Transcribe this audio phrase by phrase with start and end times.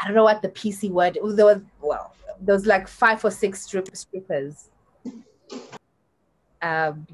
[0.00, 1.14] I don't know what the PC word.
[1.14, 4.70] There was well, there was like five or six strip strippers.
[6.60, 7.06] Um,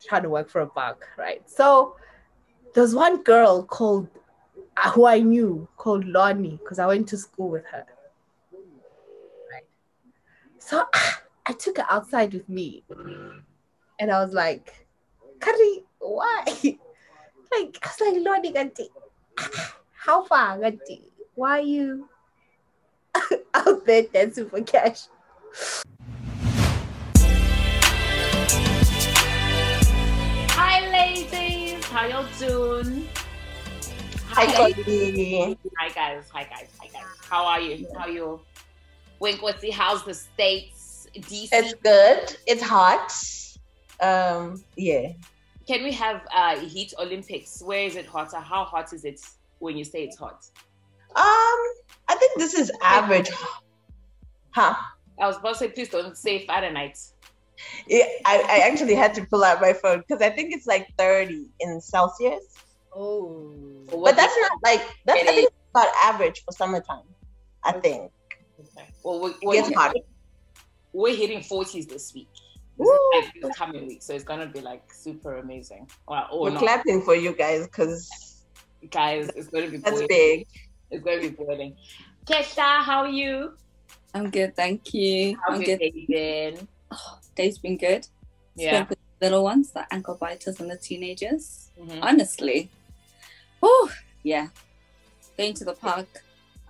[0.00, 1.48] trying to work for a buck, right?
[1.48, 1.96] So
[2.74, 4.08] there was one girl called
[4.76, 7.84] uh, who I knew called Lonnie because I went to school with her.
[9.52, 9.66] Right.
[10.58, 10.84] So
[11.46, 12.84] I took her outside with me,
[13.98, 14.86] and I was like,
[15.40, 16.44] "Kari, why?"
[17.52, 18.88] like I was like, "Lonnie, ganti,
[19.92, 21.02] how far, ganti?
[21.34, 22.08] Why are you
[23.54, 25.06] out there dancing for cash?"
[30.50, 31.84] Hi, ladies.
[31.86, 33.08] How y'all doing?
[34.28, 34.46] Hi.
[34.46, 36.28] Hi, guys.
[36.32, 36.68] Hi, guys.
[36.80, 37.06] Hi, guys.
[37.28, 37.86] How are you?
[37.96, 38.40] How are you?
[39.20, 41.06] Wenkosi, how's the states?
[41.14, 41.48] DC?
[41.52, 42.36] It's good.
[42.46, 43.12] It's hot.
[44.00, 45.12] Um, yeah.
[45.66, 47.62] Can we have uh, Heat Olympics?
[47.62, 48.38] Where is it hotter?
[48.38, 49.20] How hot is it
[49.58, 50.44] when you say it's hot?
[51.14, 51.58] Um,
[52.08, 53.30] I think this is average.
[54.50, 54.74] Huh?
[55.20, 56.98] I was about to say, please don't say Fahrenheit.
[57.86, 60.88] Yeah, I, I actually had to pull out my phone because I think it's like
[60.98, 62.44] 30 in Celsius.
[62.94, 63.54] Oh,
[63.90, 67.04] So But that's not like that's I think about average for summertime.
[67.64, 68.10] I think.
[68.58, 68.88] Okay.
[69.02, 69.94] Well, we're, hot.
[70.92, 72.28] we're hitting 40s this week.
[72.78, 72.98] This Woo!
[73.14, 75.88] is like this coming week, so it's gonna be like super amazing.
[76.08, 78.42] Well, or We're not, clapping for you guys because
[78.90, 79.30] guys.
[79.36, 80.46] It's gonna be that's big.
[80.92, 81.74] It's be boiling.
[82.26, 83.54] Khetla, how are you?
[84.14, 85.38] I'm good, thank you.
[85.42, 85.92] How's I'm your good.
[85.92, 86.68] day been?
[87.34, 88.06] Day's been good.
[88.54, 88.86] Yeah.
[88.86, 91.70] With the little ones, the ankle biters and the teenagers.
[91.80, 91.98] Mhm.
[92.02, 92.70] Honestly.
[93.62, 93.90] Oh,
[94.22, 94.48] yeah.
[95.38, 96.06] Going to the park.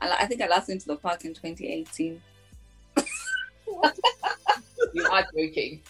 [0.01, 2.23] I, I think I last went to the park in 2018.
[4.95, 5.81] You are joking.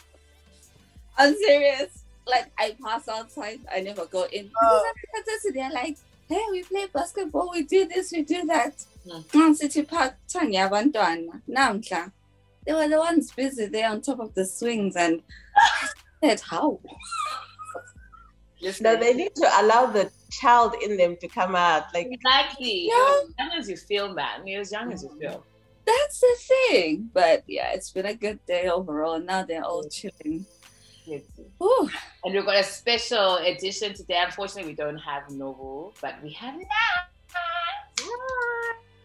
[1.19, 2.05] I'm serious.
[2.27, 4.49] Like, I pass outside, I never go in.
[4.63, 4.93] Oh.
[5.13, 5.97] Because they're like,
[6.33, 8.85] hey, we play basketball, we do this, we do that.
[9.05, 9.21] Hmm.
[9.39, 9.57] Mm.
[9.57, 12.13] City Park, Tanya Bantwana, Namkla.
[12.67, 15.23] They were the ones busy there on top of the swings, and
[15.57, 15.89] I
[16.23, 16.79] said, how?
[18.61, 21.93] Listen, No, they need to allow the child in them to come out.
[21.93, 22.89] Like exactly.
[22.89, 23.23] Yeah.
[23.25, 24.47] As young as you feel, man.
[24.47, 25.45] You're as young as you feel.
[25.85, 27.11] That's the thing.
[27.13, 29.19] But yeah, it's been a good day overall.
[29.19, 30.47] Now they're all chilling.
[31.63, 31.89] Ooh,
[32.25, 34.23] And we've got a special edition today.
[34.25, 36.67] Unfortunately, we don't have Nobu, but we have Nat.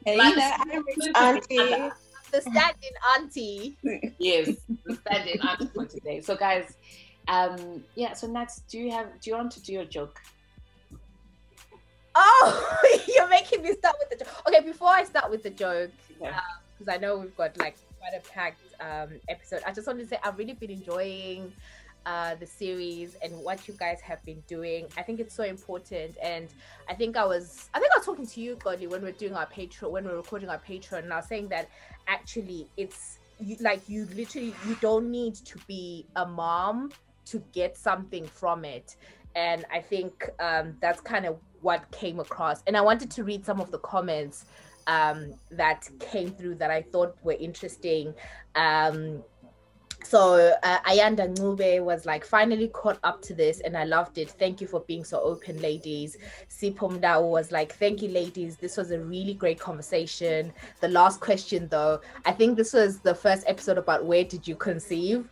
[0.05, 0.17] hey,
[1.15, 1.91] auntie.
[2.31, 3.77] the standing auntie.
[4.19, 4.49] Yes,
[4.85, 6.21] the standing answer for today.
[6.21, 6.73] So, guys,
[7.27, 8.13] um, yeah.
[8.13, 9.07] So, Nat, do you have?
[9.21, 10.19] Do you want to do your joke?
[12.15, 12.77] Oh,
[13.07, 14.33] you're making me start with the joke.
[14.47, 15.91] Okay, before I start with the joke,
[16.21, 16.31] Okay.
[16.77, 20.09] because I know we've got like quite a packed um, episode, I just wanted to
[20.09, 21.51] say I've really been enjoying
[22.07, 24.87] uh, the series and what you guys have been doing.
[24.97, 26.47] I think it's so important, and
[26.89, 29.19] I think I was, I think I was talking to you, Godly, when we are
[29.23, 31.69] doing our Patreon, when we are recording our Patreon, and I was saying that
[32.07, 36.91] actually it's you, like you literally you don't need to be a mom
[37.25, 38.95] to get something from it.
[39.35, 42.63] And i think um, that's kind of what came across.
[42.67, 44.45] And i wanted to read some of the comments
[44.87, 48.13] um, that came through that i thought were interesting.
[48.55, 49.23] Um,
[50.09, 54.29] so uh, Ayanda Ngube was like finally caught up to this and I loved it.
[54.29, 56.15] Thank you for being so open, ladies.
[56.49, 58.55] Sipom Dao was like, thank you, ladies.
[58.55, 60.53] This was a really great conversation.
[60.79, 64.55] The last question though, I think this was the first episode about where did you
[64.55, 65.27] conceive?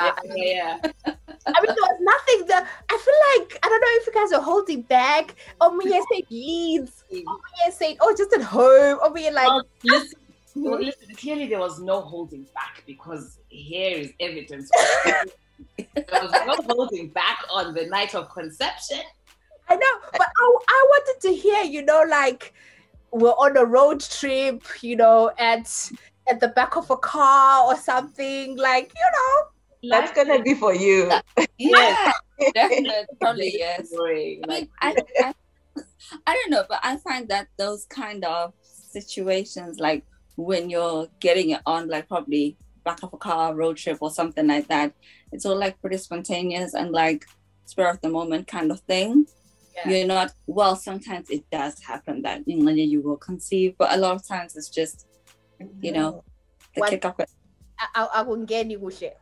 [0.00, 0.92] Uh, yeah, yeah.
[1.46, 4.32] I mean, there was nothing that I feel like I don't know if you guys
[4.32, 5.34] are holding back.
[5.60, 7.02] Or me said Leeds.
[7.10, 9.00] Or me said, oh, just at home.
[9.02, 10.18] Or me like, Well, listen,
[10.54, 14.70] well, listen, clearly there was no holding back because here is evidence.
[15.04, 19.00] there was no holding back on the night of conception.
[19.68, 22.52] I know, but I, I wanted to hear, you know, like
[23.12, 25.90] we're on a road trip, you know, at
[26.28, 29.46] at the back of a car or something, like you know.
[29.96, 31.10] That's gonna be for you.
[31.58, 32.12] yeah,
[32.54, 33.92] definitely, probably yes.
[33.98, 35.34] I like, mean, I, I,
[36.26, 40.04] I don't know, but I find that those kind of situations, like
[40.44, 44.46] when you're getting it on, like probably back of a car, road trip, or something
[44.46, 44.92] like that,
[45.32, 47.26] it's all like pretty spontaneous and like
[47.66, 49.26] spur of the moment kind of thing.
[49.76, 49.90] Yeah.
[49.90, 50.76] You're not well.
[50.76, 54.56] Sometimes it does happen that you know you will conceive, but a lot of times
[54.56, 55.06] it's just
[55.80, 56.74] you know mm-hmm.
[56.74, 57.20] the What- kick up.
[57.78, 59.16] I, I, I won't get any bullshit.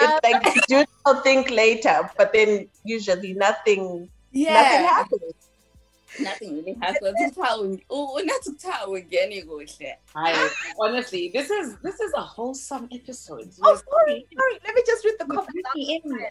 [0.00, 5.43] It's um, like you do not think later, but then usually nothing nothing happens.
[6.20, 7.14] Nothing really happens.
[7.18, 9.98] It's how we- oh, not to how we get any good shit.
[10.14, 10.50] I,
[10.80, 13.50] honestly, this is this is a wholesome episode.
[13.62, 14.60] Oh, sorry, sorry.
[14.64, 15.52] Let me just read the comments.
[15.74, 16.26] Really in.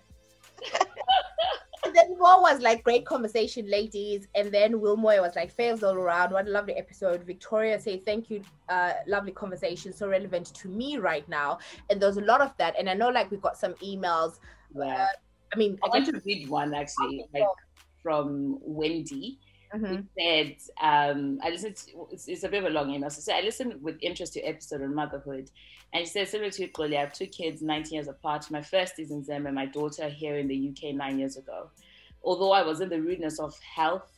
[1.86, 4.28] and then Mo was like, great conversation, ladies.
[4.36, 6.32] And then Wilmoy was like, fails all around.
[6.32, 7.24] What a lovely episode.
[7.24, 8.42] Victoria say, thank you.
[8.70, 9.94] Uh, lovely conversation.
[9.94, 11.60] So relevant to me right now.
[11.90, 12.76] And there's a lot of that.
[12.80, 14.40] And I know like we got some emails.
[14.76, 15.04] Yeah.
[15.04, 15.08] Uh,
[15.54, 17.44] I mean, I want to read one actually, like
[18.02, 19.40] from Wendy.
[19.74, 20.02] Mm-hmm.
[20.20, 23.10] said, um, I listened to, it's, a bit of a long email.
[23.10, 25.50] So, so I listened with interest to episode on motherhood.
[25.94, 28.50] And she said, similar to Xoli, I have two kids, 19 years apart.
[28.52, 31.70] My first is in and my daughter here in the UK nine years ago.
[32.24, 34.10] Although I was in the rudeness of health,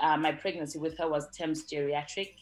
[0.00, 2.34] uh, my pregnancy with her was termed geriatric,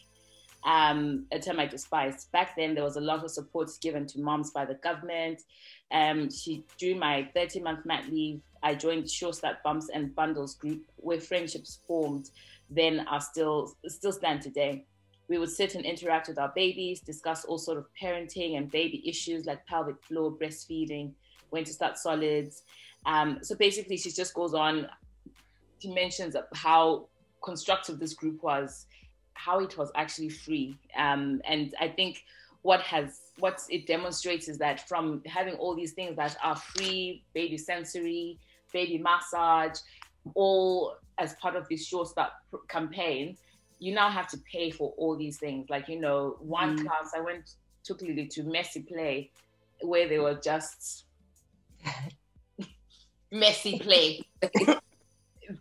[0.65, 2.31] um, a term I despised.
[2.31, 5.43] Back then, there was a lot of support given to moms by the government.
[5.91, 10.55] Um, she, during my 30 month mat leave, I joined Sure Start Bumps and Bundles
[10.55, 12.31] group where friendships formed
[12.71, 14.85] then are still still stand today.
[15.27, 19.07] We would sit and interact with our babies, discuss all sort of parenting and baby
[19.07, 21.11] issues like pelvic floor, breastfeeding,
[21.51, 22.63] when to start solids.
[23.05, 24.87] Um, so basically, she just goes on.
[25.79, 27.07] She mentions how
[27.43, 28.87] constructive this group was,
[29.35, 32.23] how it was actually free, um, and I think
[32.63, 37.23] what has what it demonstrates is that from having all these things that are free,
[37.33, 38.39] baby sensory,
[38.73, 39.77] baby massage,
[40.33, 42.31] all as part of this Sure Start
[42.67, 43.37] campaign,
[43.79, 45.69] you now have to pay for all these things.
[45.69, 46.87] Like, you know, one mm.
[46.87, 47.51] class I went,
[47.83, 49.29] took Lily to Messy Play,
[49.81, 51.05] where they were just
[53.31, 54.21] messy play.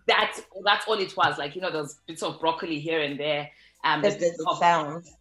[0.07, 1.39] that's that's all it was.
[1.39, 3.51] Like, you know, those bits of broccoli here and there.
[3.85, 5.13] Um, there's the sounds.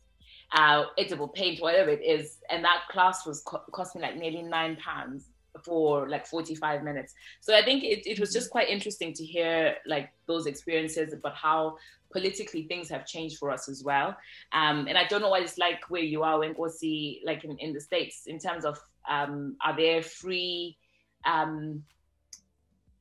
[0.51, 4.43] Uh, edible paint, whatever it is, and that class was co- cost me like nearly
[4.43, 5.29] nine pounds
[5.63, 7.13] for like 45 minutes.
[7.39, 11.35] So I think it, it was just quite interesting to hear like those experiences about
[11.35, 11.77] how
[12.11, 14.15] politically things have changed for us as well.
[14.51, 17.57] Um, and I don't know what it's like where you are when see like in,
[17.57, 20.77] in the States in terms of um, are there free
[21.25, 21.83] um,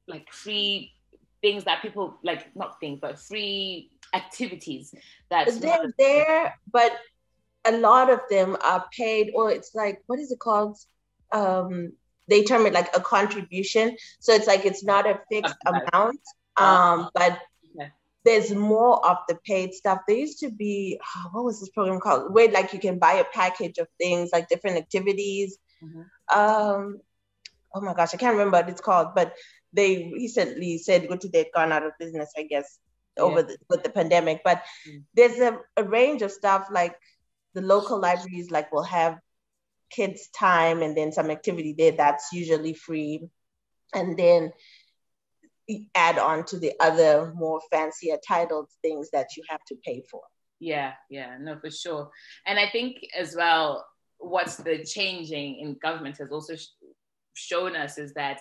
[0.07, 0.93] like free
[1.43, 4.95] things that people like not things but free activities
[5.31, 6.93] that they're there but
[7.65, 10.79] a lot of them are paid or it's like what is it called
[11.33, 11.93] um
[12.29, 13.97] they term it like a contribution.
[14.21, 16.21] So it's like it's not a fixed amount,
[16.57, 17.39] um, but
[18.25, 20.01] there's more of the paid stuff.
[20.07, 22.33] There used to be oh, what was this program called?
[22.33, 25.59] Where like you can buy a package of things like different activities.
[25.83, 26.39] Mm-hmm.
[26.39, 27.01] Um,
[27.75, 29.35] oh my gosh, I can't remember what it's called, but
[29.73, 32.79] they recently said go to they'd gone out of business, I guess,
[33.19, 33.47] over yeah.
[33.47, 34.43] the, with the pandemic.
[34.45, 35.03] But mm.
[35.15, 36.97] there's a, a range of stuff like
[37.55, 39.19] the local libraries like will have
[39.91, 43.29] kids time and then some activity there that's usually free
[43.95, 44.53] and then
[45.95, 50.23] add on to the other more fancier titled things that you have to pay for
[50.61, 52.11] yeah yeah no for sure
[52.47, 53.85] and i think as well
[54.19, 56.69] what's the changing in government has also sh-
[57.35, 58.41] shown us is that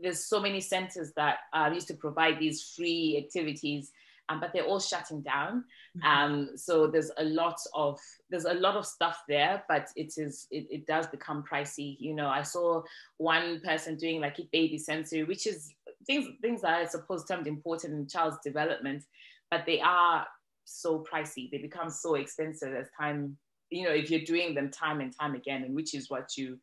[0.00, 3.92] there's so many centers that uh, used to provide these free activities
[4.28, 5.64] um, but they're all shutting down.
[5.96, 6.06] Mm-hmm.
[6.06, 10.46] Um, so there's a lot of there's a lot of stuff there, but it is
[10.50, 11.96] it, it does become pricey.
[12.00, 12.82] You know, I saw
[13.18, 15.72] one person doing like a baby sensory, which is
[16.06, 19.04] things things that I suppose termed important in child's development,
[19.50, 20.26] but they are
[20.64, 21.50] so pricey.
[21.50, 23.36] They become so expensive as time.
[23.70, 26.58] You know, if you're doing them time and time again, and which is what you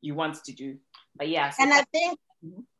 [0.00, 0.76] you want to do.
[1.16, 1.50] But yeah.
[1.50, 2.18] So and I think.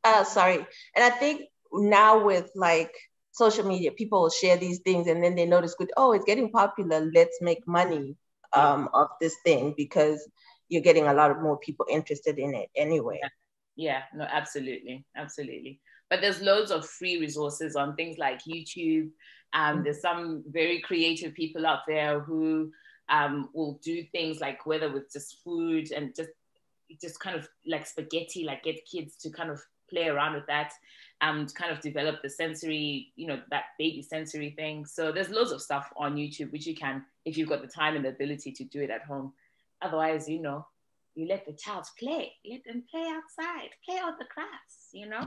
[0.05, 0.67] Uh, sorry,
[0.97, 1.43] and I think
[1.73, 2.93] now with like
[3.33, 6.51] social media, people will share these things and then they notice, good, oh, it's getting
[6.51, 7.11] popular.
[7.15, 8.17] Let's make money
[8.53, 10.29] um, of this thing because
[10.69, 13.19] you're getting a lot of more people interested in it anyway.
[13.23, 13.29] Yeah.
[13.77, 15.81] yeah, no, absolutely, absolutely.
[16.11, 19.11] But there's loads of free resources on things like YouTube.
[19.55, 19.85] Um, mm-hmm.
[19.85, 22.71] There's some very creative people out there who
[23.09, 26.31] um, will do things like whether with just food and just
[27.01, 30.73] just kind of like spaghetti, like get kids to kind of play around with that
[31.21, 34.85] and kind of develop the sensory, you know, that baby sensory thing.
[34.85, 37.95] So there's loads of stuff on YouTube which you can, if you've got the time
[37.95, 39.33] and the ability to do it at home.
[39.81, 40.67] Otherwise, you know,
[41.15, 45.21] you let the child play, let them play outside, play on the crafts, you know.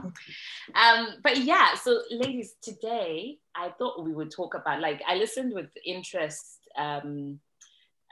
[0.74, 5.54] um, but yeah, so ladies, today I thought we would talk about like I listened
[5.54, 6.68] with interest.
[6.76, 7.40] Um,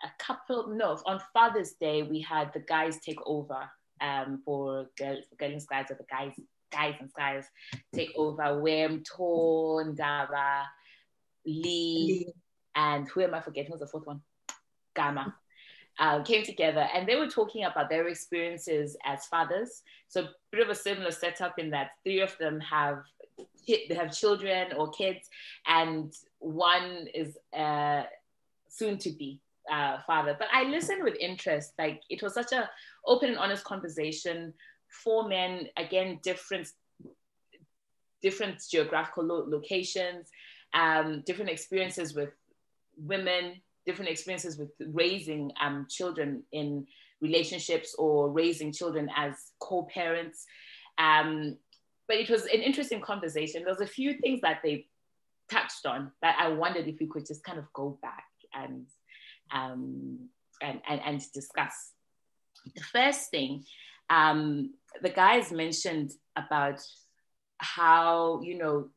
[0.05, 3.69] a couple no on Father's Day we had the guys take over
[4.01, 6.33] um, for girls, Girl in Skies or the guys
[6.71, 7.45] guys and skies
[7.95, 8.61] take over.
[8.61, 10.65] Wem, Torn, Dara,
[11.47, 12.33] Lee, Lee,
[12.75, 13.71] and who am I forgetting?
[13.71, 14.21] Who's the fourth one?
[14.95, 15.35] Gamma.
[15.97, 19.83] Uh, came together and they were talking about their experiences as fathers.
[20.09, 23.05] So, a bit of a similar setup in that three of them have
[23.67, 25.29] they have children or kids,
[25.67, 28.03] and one is uh,
[28.69, 29.41] soon to be
[29.73, 30.37] uh, father.
[30.39, 31.73] But I listened with interest.
[31.79, 32.69] Like it was such a
[33.07, 34.55] open and honest conversation
[35.03, 36.69] four men, again, different
[38.23, 40.31] different geographical lo- locations,
[40.73, 42.31] um, different experiences with
[42.97, 46.87] women, different experiences with raising um, children in
[47.21, 50.47] relationships or raising children as co-parents.
[50.97, 51.59] Um,
[52.09, 53.63] but it was an interesting conversation.
[53.63, 54.87] There was a few things that they
[55.51, 58.87] touched on that I wondered if we could just kind of go back and
[59.53, 60.29] um,
[60.63, 61.93] and, and, and discuss.
[62.75, 63.65] The first thing,
[64.11, 66.81] um, the guys mentioned about
[67.59, 68.89] how you know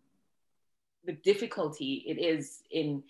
[1.06, 3.04] the difficulty it is in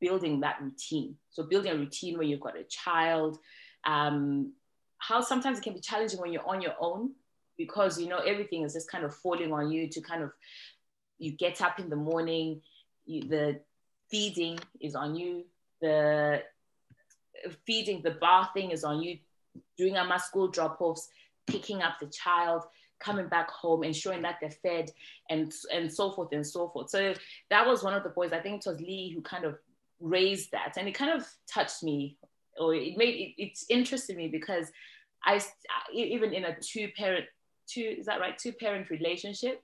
[0.00, 1.16] building that routine.
[1.30, 3.38] So building a routine when you've got a child,
[3.84, 4.52] um,
[4.98, 7.12] how sometimes it can be challenging when you're on your own
[7.56, 10.30] because you know everything is just kind of falling on you to kind of
[11.18, 12.60] you get up in the morning,
[13.06, 13.60] you, the
[14.10, 15.44] feeding is on you,
[15.80, 16.42] the
[17.66, 19.18] feeding, the bathing is on you,
[19.76, 21.08] doing my school drop-offs,
[21.46, 22.64] picking up the child,
[23.00, 24.90] coming back home, ensuring that they're fed,
[25.28, 26.88] and and so forth and so forth.
[26.90, 27.14] So
[27.50, 28.32] that was one of the boys.
[28.32, 29.58] I think it was Lee who kind of
[30.00, 32.16] raised that, and it kind of touched me,
[32.58, 34.70] or it made it, it interested me because
[35.24, 35.40] I
[35.92, 37.26] even in a two parent
[37.66, 39.62] two is that right two parent relationship,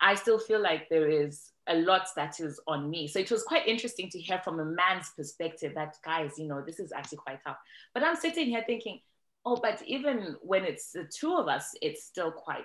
[0.00, 3.08] I still feel like there is a lot that is on me.
[3.08, 6.62] So it was quite interesting to hear from a man's perspective that guys, you know,
[6.64, 7.56] this is actually quite tough.
[7.94, 9.00] But I'm sitting here thinking,
[9.44, 12.64] oh, but even when it's the two of us, it's still quite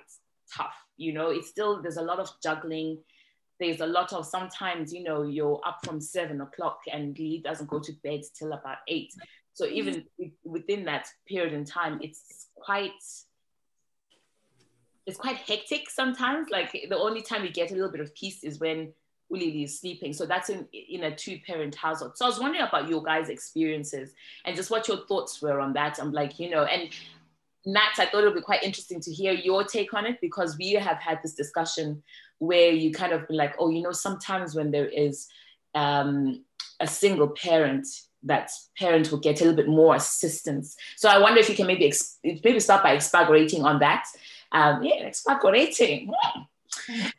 [0.55, 0.75] tough.
[0.97, 3.00] You know, it's still, there's a lot of juggling.
[3.59, 7.69] There's a lot of sometimes, you know, you're up from seven o'clock and Lee doesn't
[7.69, 9.13] go to bed till about eight.
[9.53, 10.31] So even mm.
[10.43, 12.91] within that period in time, it's quite
[15.05, 16.50] it's quite hectic sometimes.
[16.50, 18.93] Like the only time we get a little bit of peace is when
[19.31, 20.13] Ulili is sleeping.
[20.13, 22.17] So that's in, in a two parent household.
[22.17, 24.13] So I was wondering about your guys' experiences
[24.46, 26.00] and just what your thoughts were on that.
[26.00, 26.89] I'm like, you know, and
[27.65, 30.58] Nat, I thought it would be quite interesting to hear your take on it because
[30.58, 32.03] we have had this discussion
[32.39, 35.27] where you kind of like, oh, you know, sometimes when there is
[35.75, 36.43] um,
[36.79, 37.88] a single parent,
[38.24, 40.75] that parent will get a little bit more assistance.
[40.98, 41.91] So I wonder if you can maybe
[42.24, 44.05] maybe start by explorating on that.
[44.51, 46.13] Um, yeah, explorating.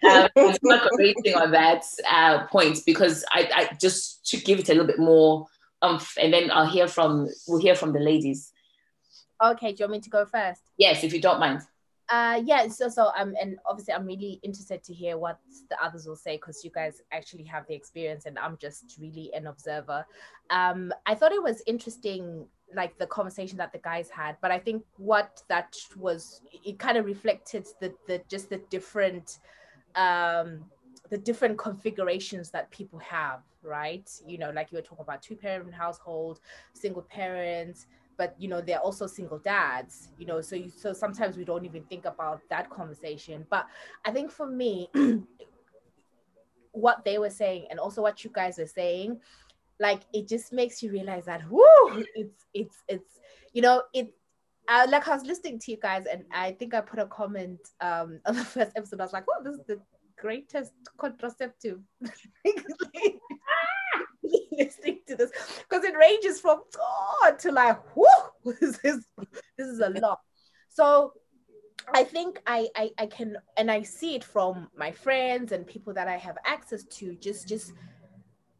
[0.09, 4.87] um, explorating on that uh, point because I, I just to give it a little
[4.87, 5.47] bit more
[5.81, 8.53] umph, and then I'll hear from we'll hear from the ladies.
[9.43, 10.62] Okay, do you want me to go first?
[10.77, 11.62] Yes, if you don't mind.
[12.09, 15.39] Uh, yeah, so so um, and obviously I'm really interested to hear what
[15.71, 19.31] the others will say because you guys actually have the experience and I'm just really
[19.35, 20.05] an observer.
[20.51, 24.59] Um, I thought it was interesting, like the conversation that the guys had, but I
[24.59, 29.38] think what that was, it kind of reflected the the just the different,
[29.95, 30.64] um,
[31.11, 34.11] the different configurations that people have, right?
[34.26, 36.41] You know, like you were talking about two parent household,
[36.73, 37.87] single parents
[38.19, 41.64] but you know they're also single dads you know so you, so sometimes we don't
[41.64, 43.67] even think about that conversation but
[44.05, 44.88] i think for me
[46.73, 49.19] what they were saying and also what you guys are saying
[49.81, 53.21] like it just makes you realize that whoo it's it's it's
[53.52, 54.12] you know it
[54.69, 57.59] uh, like I was listening to you guys, and I think I put a comment
[57.81, 59.00] um, on the first episode.
[59.00, 59.81] I was like, "Oh, this is the
[60.17, 61.81] greatest contraceptive."
[64.52, 65.31] listening to this
[65.69, 69.05] because it ranges from God to like, whoo, this is
[69.59, 70.21] this is a lot.
[70.69, 71.12] So
[71.93, 75.93] I think I, I I can and I see it from my friends and people
[75.95, 77.73] that I have access to just just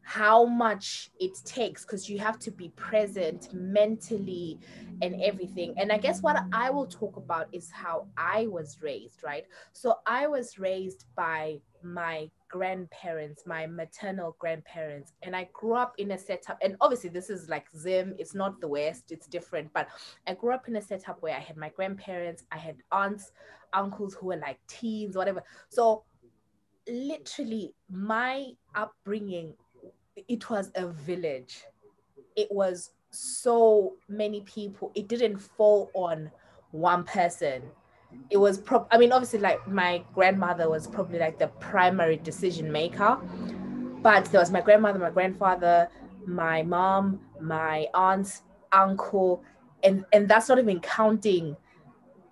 [0.03, 4.59] how much it takes because you have to be present mentally
[5.01, 5.73] and everything.
[5.77, 9.45] And I guess what I will talk about is how I was raised, right?
[9.71, 16.11] So I was raised by my grandparents, my maternal grandparents, and I grew up in
[16.11, 16.57] a setup.
[16.61, 19.71] And obviously, this is like Zim, it's not the West, it's different.
[19.73, 19.87] But
[20.27, 23.31] I grew up in a setup where I had my grandparents, I had aunts,
[23.73, 25.43] uncles who were like teens, whatever.
[25.69, 26.03] So,
[26.87, 29.53] literally, my upbringing
[30.15, 31.63] it was a village.
[32.35, 34.91] It was so many people.
[34.95, 36.31] It didn't fall on
[36.71, 37.63] one person.
[38.29, 42.71] It was pro- I mean, obviously, like my grandmother was probably like the primary decision
[42.71, 43.17] maker,
[44.01, 45.89] but there was my grandmother, my grandfather,
[46.25, 48.41] my mom, my aunt,
[48.71, 49.43] uncle,
[49.83, 51.55] and and that's not even counting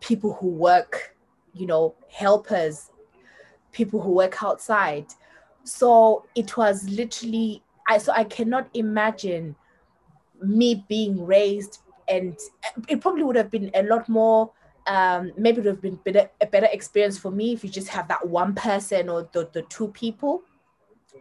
[0.02, 1.16] people who work,
[1.54, 2.92] you know, helpers,
[3.72, 5.08] people who work outside.
[5.64, 9.56] So it was literally I so I cannot imagine
[10.42, 12.38] me being raised and
[12.88, 14.52] it probably would have been a lot more
[14.88, 17.88] um, maybe it would have been better, a better experience for me if you just
[17.90, 20.42] have that one person or the, the two people.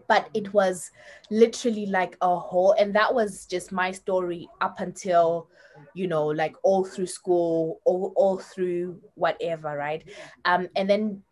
[0.09, 0.91] But it was
[1.31, 5.49] literally like a whole and that was just my story up until
[5.95, 10.03] you know like all through school all, all through whatever right?
[10.45, 11.23] Um and then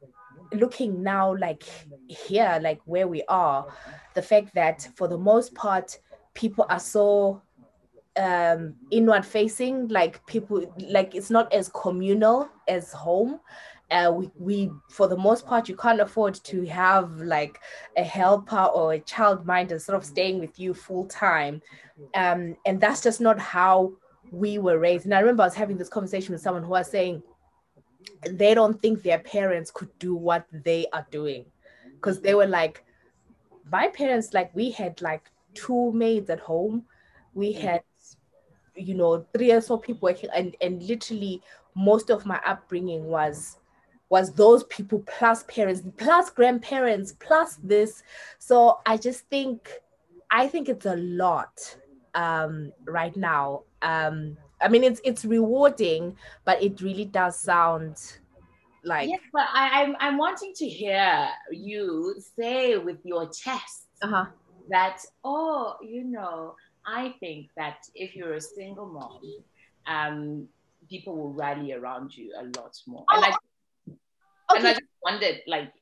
[0.53, 1.65] looking now like
[2.09, 3.67] here like where we are
[4.15, 5.99] the fact that for the most part
[6.35, 7.43] people are so
[8.19, 13.41] um inward facing like people like it's not as communal as home.
[13.91, 17.59] Uh, we, we for the most part you can't afford to have like
[17.97, 21.63] a helper or a child minder sort of staying with you full time.
[22.15, 23.93] Um, and that's just not how
[24.31, 25.07] we were raised.
[25.07, 27.23] And i remember i was having this conversation with someone who was saying
[28.31, 31.45] they don't think their parents could do what they are doing.
[31.95, 32.85] Because they were like
[33.71, 36.85] my parents like we had like two maids at home.
[37.35, 37.61] We mm.
[37.61, 37.83] had
[38.75, 41.43] you know three or so people working and and literally
[41.75, 43.59] most of my upbringing was
[44.09, 48.03] was those people plus parents plus grandparents plus this.
[48.39, 49.71] So i just think
[50.31, 51.77] i think it's a lot
[52.19, 53.63] um, right now.
[53.83, 58.19] Um, i mean it's it's rewarding but it really does sound
[58.85, 64.27] like yes but I, i'm i'm wanting to hear you say with your chest uh-huh.
[64.71, 66.55] that oh you know
[66.87, 69.21] i think that if you're a single mom
[69.87, 70.49] um
[70.89, 73.37] people will rally around you a lot more oh, and I,
[74.51, 74.59] Okay.
[74.61, 75.73] And I just wondered, like,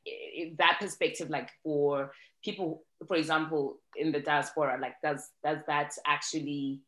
[0.58, 2.12] that perspective, like, for
[2.44, 6.80] people, for example, in the diaspora, like, does does that actually?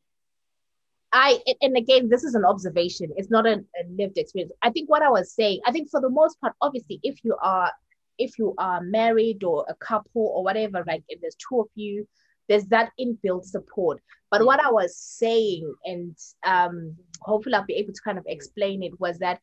[1.19, 3.11] I and again, this is an observation.
[3.17, 3.61] It's not a,
[3.91, 4.53] lived experience.
[4.63, 5.61] I think what I was saying.
[5.67, 7.73] I think for the most part, obviously, if you are
[8.19, 12.07] if you are married or a couple or whatever, like, if there's two of you,
[12.49, 14.01] there's that inbuilt support.
[14.31, 18.83] But what I was saying, and um, hopefully I'll be able to kind of explain
[18.83, 19.41] it, was that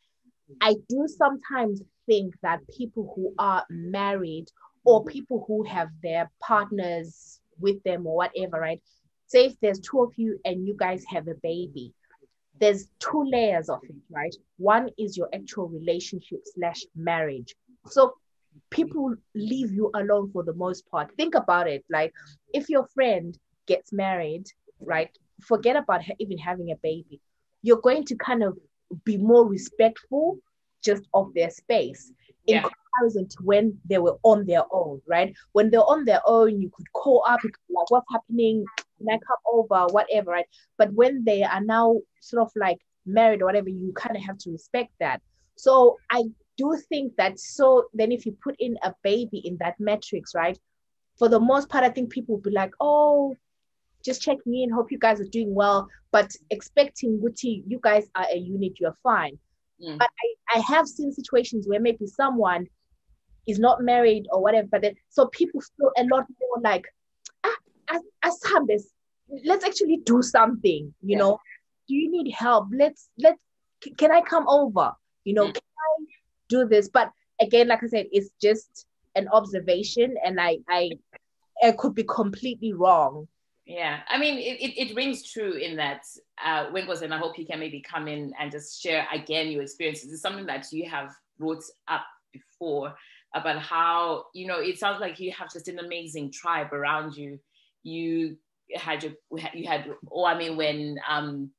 [0.62, 4.48] I do sometimes think that people who are married
[4.86, 8.82] or people who have their partners with them or whatever, right?
[9.28, 11.94] Say if there's two of you and you guys have a baby,
[12.60, 14.34] there's two layers of it, right?
[14.58, 17.56] One is your actual relationship slash marriage.
[17.88, 18.14] So
[18.70, 21.12] people leave you alone for the most part.
[21.18, 21.84] Think about it.
[21.90, 22.14] Like
[22.54, 24.46] if your friend gets married,
[24.80, 25.10] right?
[25.42, 27.20] Forget about even having a baby.
[27.62, 28.58] You're going to kind of
[29.04, 30.38] be more respectful
[30.84, 32.12] just of their space
[32.48, 32.62] in yeah.
[32.62, 35.36] comparison to when they were on their own, right?
[35.54, 38.64] When they're on their own, you could call up, like, what's happening?
[38.98, 39.88] Can I come over?
[39.92, 40.46] Whatever, right?
[40.78, 44.38] But when they are now sort of like married or whatever, you kind of have
[44.40, 45.22] to respect that.
[45.56, 46.24] So I
[46.58, 50.58] do think that so then if you put in a baby in that matrix, right?
[51.18, 53.36] For the most part, I think people will be like, oh,
[54.04, 58.28] just checking in, hope you guys are doing well, but expecting Gucci, you guys are
[58.32, 59.38] a unit, you're fine.
[59.82, 59.98] Mm.
[59.98, 62.68] But I, I have seen situations where maybe someone
[63.48, 66.86] is not married or whatever, but then, so people feel a lot more like,
[67.90, 68.84] as, as Hambes,
[69.44, 71.18] let's actually do something, you yeah.
[71.18, 71.40] know.
[71.88, 72.68] Do you need help?
[72.72, 73.40] Let's let's
[73.98, 74.94] can I come over?
[75.24, 75.54] You know, mm.
[75.54, 76.06] can I
[76.50, 76.90] do this?
[76.90, 80.92] But again, like I said, it's just an observation and I I
[81.62, 83.28] it could be completely wrong.
[83.66, 86.02] Yeah, I mean, it, it, it, rings true in that
[86.44, 89.64] uh, Wenkosi, and I hope you can maybe come in and just share again your
[89.64, 90.14] experiences.
[90.14, 92.94] It's something that you have brought up before
[93.34, 97.40] about how, you know, it sounds like you have just an amazing tribe around you.
[97.86, 98.38] You
[98.76, 99.14] had your,
[99.54, 101.52] you had, oh, I mean, when, um,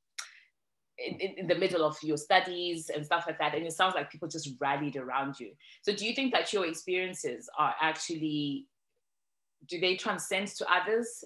[0.98, 3.54] in, in, the middle of your studies and stuff like that.
[3.54, 5.52] And it sounds like people just rallied around you.
[5.82, 8.66] So do you think that your experiences are actually,
[9.68, 11.24] do they transcend to others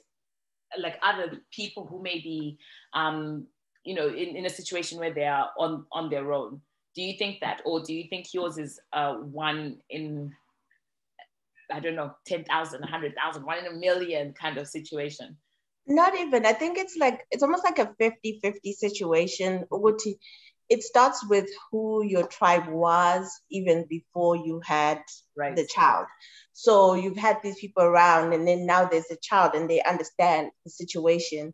[0.79, 2.59] like other people who may be
[2.95, 3.47] um,
[3.85, 6.61] you know in, in a situation where they are on on their own
[6.95, 10.33] do you think that or do you think yours is uh, one in
[11.73, 15.37] i don't know 10,000 100,000 one in a million kind of situation
[15.87, 19.65] not even i think it's like it's almost like a 50 50 situation
[20.71, 25.03] it starts with who your tribe was even before you had
[25.37, 25.55] right.
[25.57, 26.07] the child.
[26.53, 30.53] So you've had these people around, and then now there's a child, and they understand
[30.65, 31.53] the situation.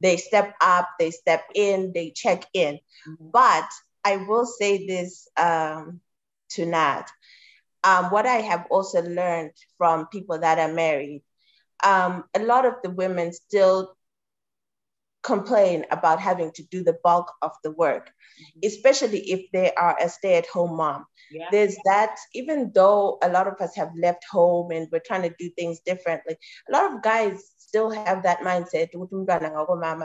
[0.00, 2.76] They step up, they step in, they check in.
[3.06, 3.30] Mm-hmm.
[3.32, 3.68] But
[4.02, 6.00] I will say this um,
[6.50, 7.04] to Nat.
[7.84, 11.22] Um, what I have also learned from people that are married,
[11.84, 13.94] um, a lot of the women still
[15.22, 18.60] complain about having to do the bulk of the work, mm-hmm.
[18.66, 21.06] especially if they are a stay at home mom.
[21.30, 21.48] Yeah.
[21.50, 25.34] There's that, even though a lot of us have left home and we're trying to
[25.38, 26.36] do things differently,
[26.68, 28.90] a lot of guys still have that mindset.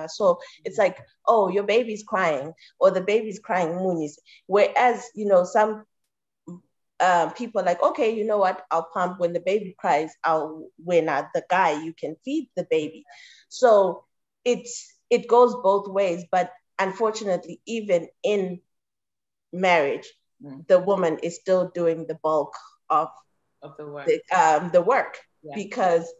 [0.09, 4.13] So it's like, oh, your baby's crying or the baby's crying moonies.
[4.47, 5.85] Whereas, you know, some
[6.99, 8.65] um, people like, okay, you know what?
[8.71, 10.11] I'll pump when the baby cries.
[10.23, 13.05] I'll when uh, the guy you can feed the baby.
[13.47, 14.05] So
[14.43, 16.25] it's it goes both ways.
[16.31, 18.61] But unfortunately, even in
[19.53, 20.07] marriage,
[20.43, 20.67] mm.
[20.67, 22.53] the woman is still doing the bulk
[22.89, 23.09] of
[23.61, 24.07] of the work.
[24.07, 25.55] The, um, the work yeah.
[25.55, 26.11] because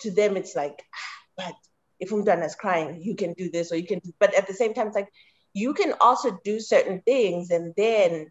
[0.00, 1.54] to them it's like, ah, but
[2.00, 4.00] if Umdana's crying, you can do this or you can.
[4.00, 5.12] Do, but at the same time, it's like
[5.54, 8.30] you can also do certain things, and then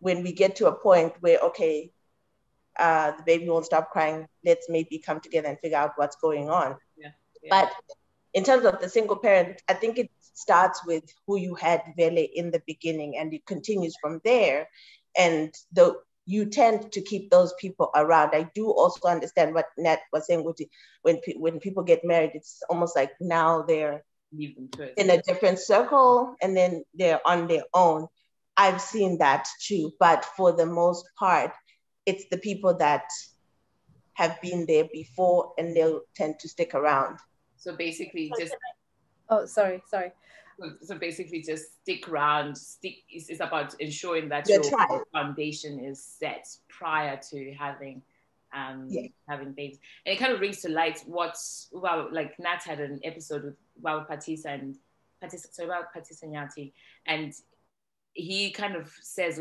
[0.00, 1.90] when we get to a point where okay,
[2.78, 6.50] uh, the baby won't stop crying, let's maybe come together and figure out what's going
[6.50, 6.76] on.
[6.96, 7.10] Yeah.
[7.42, 7.50] yeah.
[7.50, 7.72] But
[8.34, 12.24] in terms of the single parent, I think it starts with who you had really
[12.24, 14.68] in the beginning, and it continues from there.
[15.16, 18.34] And the you tend to keep those people around.
[18.34, 20.44] I do also understand what Nat was saying.
[21.02, 24.04] When when people get married, it's almost like now they're
[24.96, 28.08] in a different circle, and then they're on their own.
[28.56, 31.52] I've seen that too, but for the most part,
[32.06, 33.04] it's the people that
[34.14, 37.18] have been there before, and they'll tend to stick around.
[37.56, 38.54] So basically, just
[39.28, 40.12] oh, sorry, sorry.
[40.82, 44.62] So basically just stick around stick is, is about ensuring that your
[45.12, 48.00] foundation is set prior to having
[48.54, 49.08] um yeah.
[49.28, 49.78] having babies.
[50.06, 53.56] And it kind of brings to light what's well like nat had an episode with
[53.82, 54.76] wow patisa and
[55.22, 56.72] patisa sorry about patisa nyati.
[57.06, 57.34] And
[58.16, 59.38] he kind of says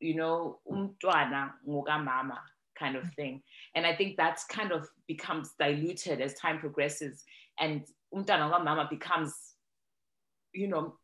[0.00, 2.40] you know umntwana mama
[2.78, 3.42] kind of thing.
[3.76, 7.22] And i think that kind of becomes diluted as time progresses
[7.60, 7.82] and
[8.12, 9.34] umntwana mama becomes
[10.52, 10.96] you know